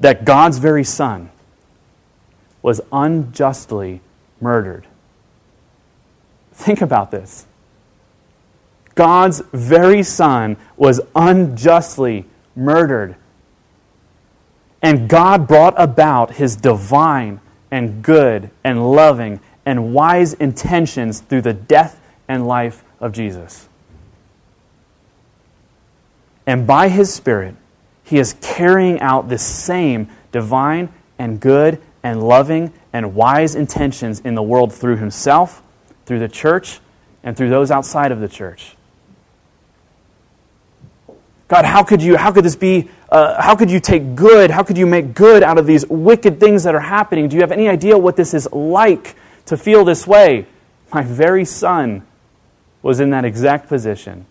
that 0.00 0.24
God's 0.24 0.58
very 0.58 0.84
Son 0.84 1.30
was 2.62 2.80
unjustly 2.92 4.00
murdered. 4.40 4.86
Think 6.52 6.80
about 6.80 7.10
this. 7.10 7.46
God's 8.94 9.42
very 9.52 10.02
Son 10.02 10.56
was 10.76 11.00
unjustly 11.14 12.26
murdered. 12.54 13.16
And 14.82 15.08
God 15.08 15.48
brought 15.48 15.74
about 15.76 16.34
his 16.34 16.56
divine 16.56 17.40
and 17.70 18.02
good 18.02 18.50
and 18.62 18.92
loving 18.92 19.40
and 19.66 19.94
wise 19.94 20.34
intentions 20.34 21.20
through 21.20 21.42
the 21.42 21.54
death 21.54 22.00
and 22.28 22.46
life 22.46 22.84
of 23.00 23.12
Jesus. 23.12 23.68
And 26.46 26.66
by 26.66 26.88
his 26.88 27.12
Spirit, 27.12 27.56
he 28.04 28.18
is 28.18 28.34
carrying 28.40 29.00
out 29.00 29.28
this 29.28 29.42
same 29.42 30.08
divine 30.30 30.90
and 31.18 31.40
good 31.40 31.80
and 32.02 32.22
loving 32.22 32.72
and 32.92 33.14
wise 33.14 33.54
intentions 33.54 34.20
in 34.20 34.34
the 34.34 34.42
world 34.42 34.72
through 34.72 34.96
himself, 34.96 35.62
through 36.06 36.18
the 36.18 36.28
church, 36.28 36.80
and 37.22 37.36
through 37.36 37.48
those 37.48 37.70
outside 37.70 38.12
of 38.12 38.20
the 38.20 38.28
church. 38.28 38.76
God, 41.48 41.64
how 41.64 41.82
could 41.82 42.02
you, 42.02 42.16
how 42.16 42.32
could 42.32 42.44
this 42.44 42.56
be, 42.56 42.90
uh, 43.08 43.40
how 43.40 43.54
could 43.54 43.70
you 43.70 43.80
take 43.80 44.14
good, 44.14 44.50
how 44.50 44.62
could 44.62 44.76
you 44.76 44.86
make 44.86 45.14
good 45.14 45.42
out 45.42 45.58
of 45.58 45.66
these 45.66 45.86
wicked 45.86 46.40
things 46.40 46.64
that 46.64 46.74
are 46.74 46.80
happening? 46.80 47.28
Do 47.28 47.36
you 47.36 47.42
have 47.42 47.52
any 47.52 47.68
idea 47.68 47.96
what 47.96 48.16
this 48.16 48.34
is 48.34 48.50
like 48.52 49.14
to 49.46 49.56
feel 49.56 49.84
this 49.84 50.06
way? 50.06 50.46
My 50.92 51.02
very 51.02 51.44
son 51.44 52.06
was 52.82 53.00
in 53.00 53.10
that 53.10 53.24
exact 53.24 53.68
position, 53.68 54.26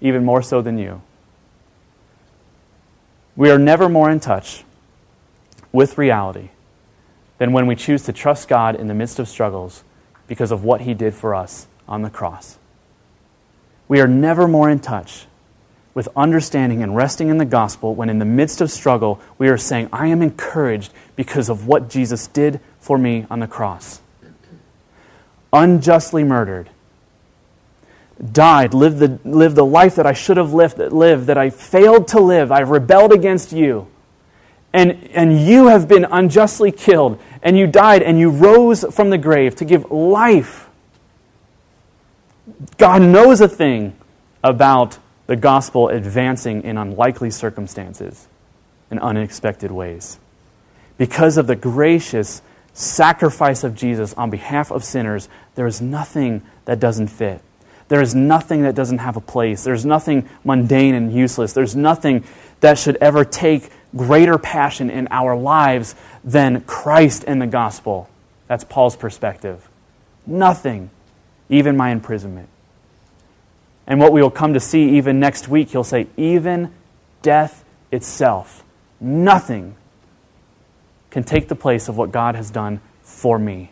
even 0.00 0.24
more 0.24 0.42
so 0.42 0.60
than 0.60 0.78
you. 0.78 1.02
We 3.36 3.50
are 3.50 3.58
never 3.58 3.88
more 3.88 4.10
in 4.10 4.20
touch 4.20 4.64
with 5.72 5.98
reality 5.98 6.50
than 7.38 7.52
when 7.52 7.66
we 7.66 7.76
choose 7.76 8.02
to 8.04 8.12
trust 8.12 8.48
God 8.48 8.74
in 8.74 8.86
the 8.86 8.94
midst 8.94 9.18
of 9.18 9.28
struggles 9.28 9.84
because 10.26 10.50
of 10.50 10.64
what 10.64 10.80
He 10.80 10.94
did 10.94 11.14
for 11.14 11.34
us 11.34 11.66
on 11.86 12.02
the 12.02 12.10
cross. 12.10 12.58
We 13.88 14.00
are 14.00 14.08
never 14.08 14.48
more 14.48 14.70
in 14.70 14.80
touch 14.80 15.26
with 15.94 16.08
understanding 16.16 16.82
and 16.82 16.96
resting 16.96 17.28
in 17.28 17.38
the 17.38 17.44
gospel 17.44 17.94
when 17.94 18.10
in 18.10 18.18
the 18.18 18.24
midst 18.24 18.60
of 18.60 18.70
struggle 18.70 19.20
we 19.38 19.48
are 19.48 19.56
saying, 19.56 19.88
I 19.92 20.08
am 20.08 20.22
encouraged 20.22 20.92
because 21.14 21.48
of 21.48 21.66
what 21.66 21.88
Jesus 21.88 22.26
did 22.26 22.60
for 22.80 22.98
me 22.98 23.26
on 23.30 23.40
the 23.40 23.46
cross. 23.46 24.00
Unjustly 25.52 26.24
murdered, 26.24 26.68
died, 28.32 28.74
lived 28.74 28.98
the, 28.98 29.18
lived 29.24 29.56
the 29.56 29.64
life 29.64 29.96
that 29.96 30.06
I 30.06 30.12
should 30.12 30.36
have 30.36 30.52
lived, 30.52 30.78
lived, 30.78 31.26
that 31.26 31.38
I 31.38 31.50
failed 31.50 32.08
to 32.08 32.20
live. 32.20 32.50
I 32.50 32.60
rebelled 32.60 33.12
against 33.12 33.52
you. 33.52 33.88
And, 34.72 35.08
and 35.12 35.40
you 35.40 35.68
have 35.68 35.88
been 35.88 36.04
unjustly 36.04 36.70
killed, 36.72 37.20
and 37.42 37.56
you 37.56 37.66
died, 37.66 38.02
and 38.02 38.18
you 38.18 38.30
rose 38.30 38.84
from 38.94 39.10
the 39.10 39.18
grave 39.18 39.56
to 39.56 39.64
give 39.64 39.90
life. 39.90 40.68
God 42.76 43.02
knows 43.02 43.40
a 43.40 43.48
thing 43.48 43.96
about 44.42 44.98
the 45.26 45.36
gospel 45.36 45.88
advancing 45.88 46.62
in 46.62 46.78
unlikely 46.78 47.30
circumstances 47.30 48.28
in 48.90 48.98
unexpected 48.98 49.72
ways. 49.72 50.18
Because 50.98 51.36
of 51.36 51.46
the 51.46 51.56
gracious 51.56 52.42
sacrifice 52.72 53.64
of 53.64 53.74
Jesus 53.74 54.14
on 54.14 54.30
behalf 54.30 54.70
of 54.70 54.84
sinners, 54.84 55.28
there 55.54 55.66
is 55.66 55.80
nothing 55.80 56.42
that 56.66 56.78
doesn't 56.78 57.08
fit. 57.08 57.40
There 57.88 58.00
is 58.00 58.14
nothing 58.14 58.62
that 58.62 58.74
doesn't 58.74 58.98
have 58.98 59.16
a 59.16 59.20
place. 59.20 59.62
There's 59.62 59.84
nothing 59.84 60.28
mundane 60.44 60.94
and 60.94 61.12
useless. 61.12 61.52
There's 61.52 61.76
nothing 61.76 62.24
that 62.60 62.78
should 62.78 62.96
ever 62.96 63.24
take 63.24 63.70
greater 63.94 64.38
passion 64.38 64.90
in 64.90 65.08
our 65.10 65.36
lives 65.36 65.94
than 66.24 66.62
Christ 66.62 67.24
and 67.26 67.40
the 67.40 67.46
gospel. 67.46 68.08
That's 68.48 68.64
Paul's 68.64 68.96
perspective. 68.96 69.68
Nothing, 70.26 70.90
even 71.48 71.76
my 71.76 71.90
imprisonment. 71.90 72.48
And 73.86 74.00
what 74.00 74.12
we 74.12 74.20
will 74.20 74.30
come 74.30 74.54
to 74.54 74.60
see 74.60 74.96
even 74.96 75.20
next 75.20 75.48
week, 75.48 75.70
he'll 75.70 75.84
say, 75.84 76.08
even 76.16 76.72
death 77.22 77.64
itself, 77.92 78.64
nothing 79.00 79.76
can 81.10 81.22
take 81.22 81.48
the 81.48 81.54
place 81.54 81.88
of 81.88 81.96
what 81.96 82.10
God 82.10 82.34
has 82.34 82.50
done 82.50 82.80
for 83.02 83.38
me. 83.38 83.70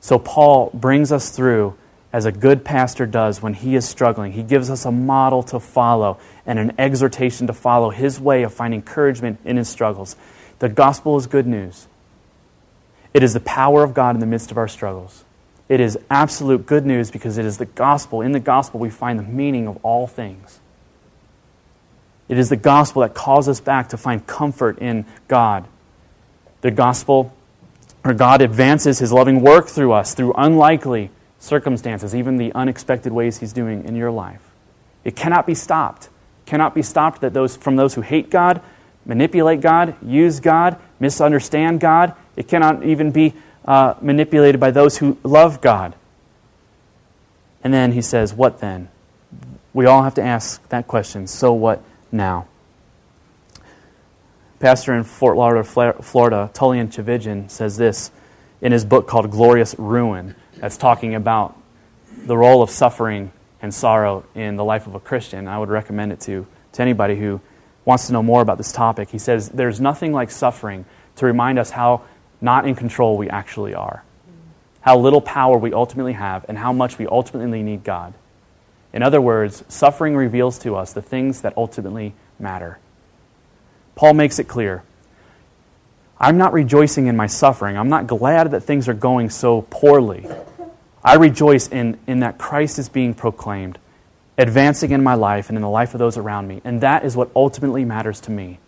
So 0.00 0.18
Paul 0.18 0.70
brings 0.72 1.12
us 1.12 1.30
through 1.30 1.76
as 2.12 2.24
a 2.24 2.32
good 2.32 2.64
pastor 2.64 3.06
does 3.06 3.42
when 3.42 3.54
he 3.54 3.74
is 3.74 3.86
struggling. 3.86 4.32
He 4.32 4.42
gives 4.42 4.70
us 4.70 4.84
a 4.84 4.92
model 4.92 5.42
to 5.44 5.60
follow 5.60 6.18
and 6.46 6.58
an 6.58 6.72
exhortation 6.78 7.46
to 7.46 7.52
follow 7.52 7.90
his 7.90 8.18
way 8.18 8.42
of 8.42 8.54
finding 8.54 8.80
encouragement 8.80 9.38
in 9.44 9.56
his 9.56 9.68
struggles. 9.68 10.16
The 10.58 10.68
gospel 10.68 11.16
is 11.16 11.26
good 11.26 11.46
news. 11.46 11.86
It 13.12 13.22
is 13.22 13.34
the 13.34 13.40
power 13.40 13.82
of 13.82 13.94
God 13.94 14.16
in 14.16 14.20
the 14.20 14.26
midst 14.26 14.50
of 14.50 14.58
our 14.58 14.68
struggles. 14.68 15.24
It 15.68 15.80
is 15.80 15.98
absolute 16.08 16.64
good 16.66 16.86
news 16.86 17.10
because 17.10 17.36
it 17.36 17.44
is 17.44 17.58
the 17.58 17.66
gospel. 17.66 18.22
In 18.22 18.32
the 18.32 18.40
gospel, 18.40 18.80
we 18.80 18.90
find 18.90 19.18
the 19.18 19.24
meaning 19.24 19.68
of 19.68 19.78
all 19.84 20.06
things. 20.06 20.60
It 22.28 22.38
is 22.38 22.48
the 22.48 22.56
gospel 22.56 23.02
that 23.02 23.14
calls 23.14 23.48
us 23.48 23.60
back 23.60 23.90
to 23.90 23.96
find 23.96 24.26
comfort 24.26 24.78
in 24.78 25.04
God. 25.28 25.66
The 26.62 26.70
gospel, 26.70 27.34
or 28.04 28.14
God 28.14 28.40
advances 28.40 28.98
his 28.98 29.12
loving 29.12 29.40
work 29.40 29.68
through 29.68 29.92
us, 29.92 30.14
through 30.14 30.32
unlikely, 30.34 31.10
circumstances, 31.38 32.14
even 32.14 32.36
the 32.36 32.52
unexpected 32.52 33.12
ways 33.12 33.38
He's 33.38 33.52
doing 33.52 33.84
in 33.84 33.96
your 33.96 34.10
life. 34.10 34.42
It 35.04 35.16
cannot 35.16 35.46
be 35.46 35.54
stopped. 35.54 36.08
cannot 36.46 36.74
be 36.74 36.82
stopped 36.82 37.20
that 37.20 37.34
those, 37.34 37.56
from 37.56 37.76
those 37.76 37.94
who 37.94 38.00
hate 38.00 38.30
God, 38.30 38.60
manipulate 39.04 39.60
God, 39.60 39.96
use 40.02 40.40
God, 40.40 40.78
misunderstand 41.00 41.80
God. 41.80 42.14
It 42.36 42.48
cannot 42.48 42.84
even 42.84 43.10
be 43.10 43.34
uh, 43.64 43.94
manipulated 44.00 44.60
by 44.60 44.70
those 44.70 44.98
who 44.98 45.18
love 45.22 45.60
God. 45.60 45.94
And 47.62 47.72
then 47.72 47.92
he 47.92 48.02
says, 48.02 48.32
What 48.32 48.60
then? 48.60 48.88
We 49.74 49.86
all 49.86 50.02
have 50.02 50.14
to 50.14 50.22
ask 50.22 50.66
that 50.70 50.88
question. 50.88 51.26
So 51.26 51.52
what 51.52 51.82
now? 52.10 52.48
Pastor 54.58 54.94
in 54.94 55.04
Fort 55.04 55.36
Lauderdale, 55.36 55.92
Florida, 56.02 56.50
Tullian 56.52 56.88
Tchividjian, 56.88 57.50
says 57.50 57.76
this 57.76 58.10
in 58.60 58.72
his 58.72 58.84
book 58.84 59.06
called 59.06 59.30
Glorious 59.30 59.74
Ruin 59.78 60.34
that's 60.60 60.76
talking 60.76 61.14
about 61.14 61.56
the 62.16 62.36
role 62.36 62.62
of 62.62 62.70
suffering 62.70 63.32
and 63.62 63.72
sorrow 63.72 64.24
in 64.34 64.56
the 64.56 64.64
life 64.64 64.86
of 64.86 64.94
a 64.94 65.00
Christian. 65.00 65.48
I 65.48 65.58
would 65.58 65.68
recommend 65.68 66.12
it 66.12 66.20
to, 66.20 66.46
to 66.72 66.82
anybody 66.82 67.16
who 67.16 67.40
wants 67.84 68.06
to 68.06 68.12
know 68.12 68.22
more 68.22 68.42
about 68.42 68.58
this 68.58 68.72
topic. 68.72 69.10
He 69.10 69.18
says, 69.18 69.48
There's 69.48 69.80
nothing 69.80 70.12
like 70.12 70.30
suffering 70.30 70.84
to 71.16 71.26
remind 71.26 71.58
us 71.58 71.70
how 71.70 72.02
not 72.40 72.66
in 72.66 72.74
control 72.74 73.16
we 73.16 73.28
actually 73.28 73.74
are, 73.74 74.04
how 74.80 74.98
little 74.98 75.20
power 75.20 75.58
we 75.58 75.72
ultimately 75.72 76.12
have, 76.12 76.44
and 76.48 76.58
how 76.58 76.72
much 76.72 76.98
we 76.98 77.06
ultimately 77.06 77.62
need 77.62 77.84
God. 77.84 78.14
In 78.92 79.02
other 79.02 79.20
words, 79.20 79.64
suffering 79.68 80.16
reveals 80.16 80.58
to 80.60 80.76
us 80.76 80.92
the 80.92 81.02
things 81.02 81.42
that 81.42 81.56
ultimately 81.56 82.14
matter. 82.38 82.78
Paul 83.94 84.14
makes 84.14 84.38
it 84.38 84.44
clear 84.44 84.82
I'm 86.20 86.36
not 86.36 86.52
rejoicing 86.52 87.06
in 87.06 87.16
my 87.16 87.28
suffering. 87.28 87.76
I'm 87.76 87.88
not 87.88 88.06
glad 88.06 88.50
that 88.50 88.62
things 88.62 88.88
are 88.88 88.94
going 88.94 89.30
so 89.30 89.62
poorly. 89.62 90.26
I 91.08 91.14
rejoice 91.14 91.68
in, 91.68 91.98
in 92.06 92.20
that 92.20 92.36
Christ 92.36 92.78
is 92.78 92.90
being 92.90 93.14
proclaimed, 93.14 93.78
advancing 94.36 94.90
in 94.90 95.02
my 95.02 95.14
life 95.14 95.48
and 95.48 95.56
in 95.56 95.62
the 95.62 95.68
life 95.70 95.94
of 95.94 95.98
those 95.98 96.18
around 96.18 96.46
me. 96.46 96.60
And 96.64 96.82
that 96.82 97.02
is 97.02 97.16
what 97.16 97.30
ultimately 97.34 97.86
matters 97.86 98.20
to 98.22 98.30
me. 98.30 98.58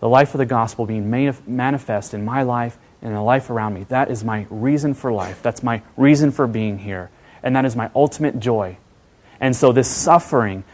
The 0.00 0.08
life 0.08 0.32
of 0.32 0.38
the 0.38 0.46
gospel 0.46 0.86
being 0.86 1.10
manifest 1.10 2.14
in 2.14 2.24
my 2.24 2.44
life 2.44 2.78
and 3.02 3.10
in 3.10 3.14
the 3.14 3.22
life 3.22 3.50
around 3.50 3.74
me. 3.74 3.84
That 3.90 4.10
is 4.10 4.24
my 4.24 4.46
reason 4.48 4.94
for 4.94 5.12
life. 5.12 5.42
That's 5.42 5.62
my 5.62 5.82
reason 5.98 6.30
for 6.30 6.46
being 6.46 6.78
here. 6.78 7.10
And 7.42 7.54
that 7.56 7.66
is 7.66 7.76
my 7.76 7.90
ultimate 7.94 8.40
joy. 8.40 8.78
And 9.40 9.54
so 9.54 9.70
this 9.70 9.90
suffering 9.90 10.64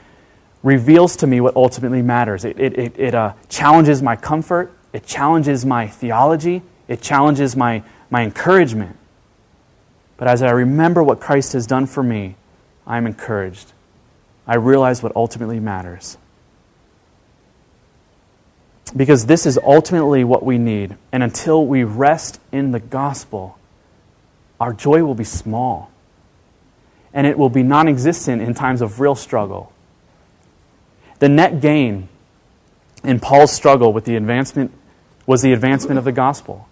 reveals 0.63 1.17
to 1.17 1.27
me 1.27 1.41
what 1.41 1.57
ultimately 1.57 2.03
matters. 2.03 2.45
It, 2.45 2.61
it, 2.61 2.79
it, 2.79 2.97
it 2.97 3.15
uh, 3.17 3.33
challenges 3.49 4.03
my 4.03 4.15
comfort, 4.15 4.73
it 4.93 5.05
challenges 5.05 5.67
my 5.67 5.89
theology, 5.89 6.63
it 6.87 7.03
challenges 7.03 7.57
my, 7.57 7.83
my 8.09 8.23
encouragement. 8.23 8.97
But 10.21 10.29
as 10.29 10.43
I 10.43 10.51
remember 10.51 11.03
what 11.03 11.19
Christ 11.19 11.55
has 11.55 11.67
done 11.67 11.87
for 11.87 12.03
me, 12.03 12.37
I'm 12.87 13.07
encouraged. 13.07 13.73
I 14.47 14.57
realize 14.57 15.03
what 15.03 15.17
ultimately 15.17 15.59
matters. 15.61 16.19
Because 18.95 19.25
this 19.25 19.47
is 19.47 19.59
ultimately 19.65 20.23
what 20.23 20.45
we 20.45 20.59
need. 20.59 20.95
And 21.11 21.23
until 21.23 21.67
we 21.67 21.85
rest 21.85 22.39
in 22.53 22.73
the 22.73 22.81
gospel, 22.81 23.59
our 24.61 24.75
joy 24.75 25.05
will 25.05 25.15
be 25.15 25.25
small. 25.25 25.91
And 27.15 27.27
it 27.27 27.39
will 27.39 27.49
be 27.49 27.63
non 27.63 27.89
existent 27.89 28.43
in 28.43 28.53
times 28.53 28.83
of 28.83 29.01
real 29.01 29.15
struggle. 29.15 29.73
The 31.21 31.31
net 31.31 31.63
gain 31.63 32.11
in 33.03 33.21
Paul's 33.21 33.53
struggle 33.53 33.95
with 33.95 34.05
the 34.05 34.17
advancement 34.17 34.71
was 35.25 35.41
the 35.41 35.55
advancement 35.55 35.97
of 35.97 36.05
the 36.05 36.13
gospel. 36.13 36.69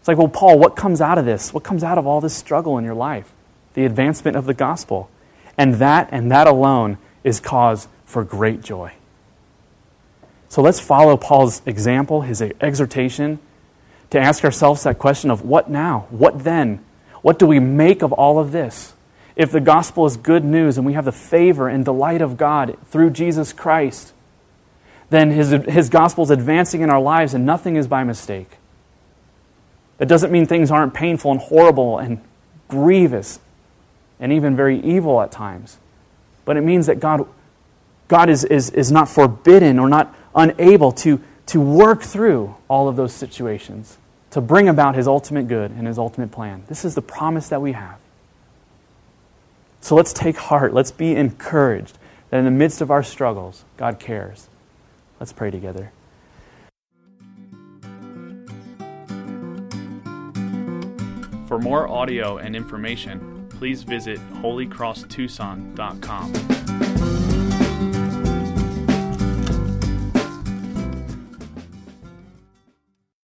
It's 0.00 0.08
like, 0.08 0.16
well, 0.16 0.28
Paul, 0.28 0.58
what 0.58 0.76
comes 0.76 1.02
out 1.02 1.18
of 1.18 1.26
this? 1.26 1.52
What 1.52 1.62
comes 1.62 1.84
out 1.84 1.98
of 1.98 2.06
all 2.06 2.22
this 2.22 2.34
struggle 2.34 2.78
in 2.78 2.84
your 2.84 2.94
life? 2.94 3.30
The 3.74 3.84
advancement 3.84 4.36
of 4.36 4.46
the 4.46 4.54
gospel. 4.54 5.10
And 5.58 5.74
that 5.74 6.08
and 6.10 6.32
that 6.32 6.46
alone 6.46 6.96
is 7.22 7.38
cause 7.38 7.86
for 8.06 8.24
great 8.24 8.62
joy. 8.62 8.94
So 10.48 10.62
let's 10.62 10.80
follow 10.80 11.16
Paul's 11.18 11.62
example, 11.66 12.22
his 12.22 12.40
exhortation, 12.42 13.38
to 14.08 14.18
ask 14.18 14.42
ourselves 14.42 14.82
that 14.84 14.98
question 14.98 15.30
of 15.30 15.42
what 15.42 15.70
now? 15.70 16.06
What 16.10 16.44
then? 16.44 16.84
What 17.20 17.38
do 17.38 17.46
we 17.46 17.60
make 17.60 18.02
of 18.02 18.12
all 18.12 18.38
of 18.38 18.52
this? 18.52 18.94
If 19.36 19.52
the 19.52 19.60
gospel 19.60 20.06
is 20.06 20.16
good 20.16 20.44
news 20.44 20.78
and 20.78 20.86
we 20.86 20.94
have 20.94 21.04
the 21.04 21.12
favor 21.12 21.68
and 21.68 21.84
delight 21.84 22.22
of 22.22 22.36
God 22.36 22.76
through 22.86 23.10
Jesus 23.10 23.52
Christ, 23.52 24.12
then 25.10 25.30
his, 25.30 25.50
his 25.50 25.88
gospel 25.88 26.24
is 26.24 26.30
advancing 26.30 26.80
in 26.80 26.90
our 26.90 27.00
lives 27.00 27.34
and 27.34 27.44
nothing 27.44 27.76
is 27.76 27.86
by 27.86 28.02
mistake. 28.02 28.56
That 30.00 30.08
doesn't 30.08 30.32
mean 30.32 30.46
things 30.46 30.70
aren't 30.70 30.94
painful 30.94 31.30
and 31.30 31.38
horrible 31.38 31.98
and 31.98 32.22
grievous 32.68 33.38
and 34.18 34.32
even 34.32 34.56
very 34.56 34.80
evil 34.80 35.20
at 35.20 35.30
times. 35.30 35.76
But 36.46 36.56
it 36.56 36.62
means 36.62 36.86
that 36.86 37.00
God, 37.00 37.28
God 38.08 38.30
is, 38.30 38.42
is, 38.44 38.70
is 38.70 38.90
not 38.90 39.10
forbidden 39.10 39.78
or 39.78 39.90
not 39.90 40.14
unable 40.34 40.90
to, 40.92 41.20
to 41.46 41.60
work 41.60 42.02
through 42.02 42.56
all 42.66 42.88
of 42.88 42.96
those 42.96 43.12
situations 43.12 43.98
to 44.30 44.40
bring 44.40 44.70
about 44.70 44.94
his 44.94 45.06
ultimate 45.06 45.48
good 45.48 45.70
and 45.72 45.86
his 45.86 45.98
ultimate 45.98 46.32
plan. 46.32 46.64
This 46.66 46.86
is 46.86 46.94
the 46.94 47.02
promise 47.02 47.50
that 47.50 47.60
we 47.60 47.72
have. 47.72 47.98
So 49.82 49.96
let's 49.96 50.14
take 50.14 50.38
heart. 50.38 50.72
Let's 50.72 50.92
be 50.92 51.14
encouraged 51.14 51.98
that 52.30 52.38
in 52.38 52.46
the 52.46 52.50
midst 52.50 52.80
of 52.80 52.90
our 52.90 53.02
struggles, 53.02 53.64
God 53.76 53.98
cares. 53.98 54.48
Let's 55.18 55.34
pray 55.34 55.50
together. 55.50 55.92
For 61.50 61.58
more 61.58 61.86
audio 61.88 62.38
and 62.38 62.54
information, 62.54 63.48
please 63.48 63.82
visit 63.82 64.20
holycrosstucson.com. 64.34 67.09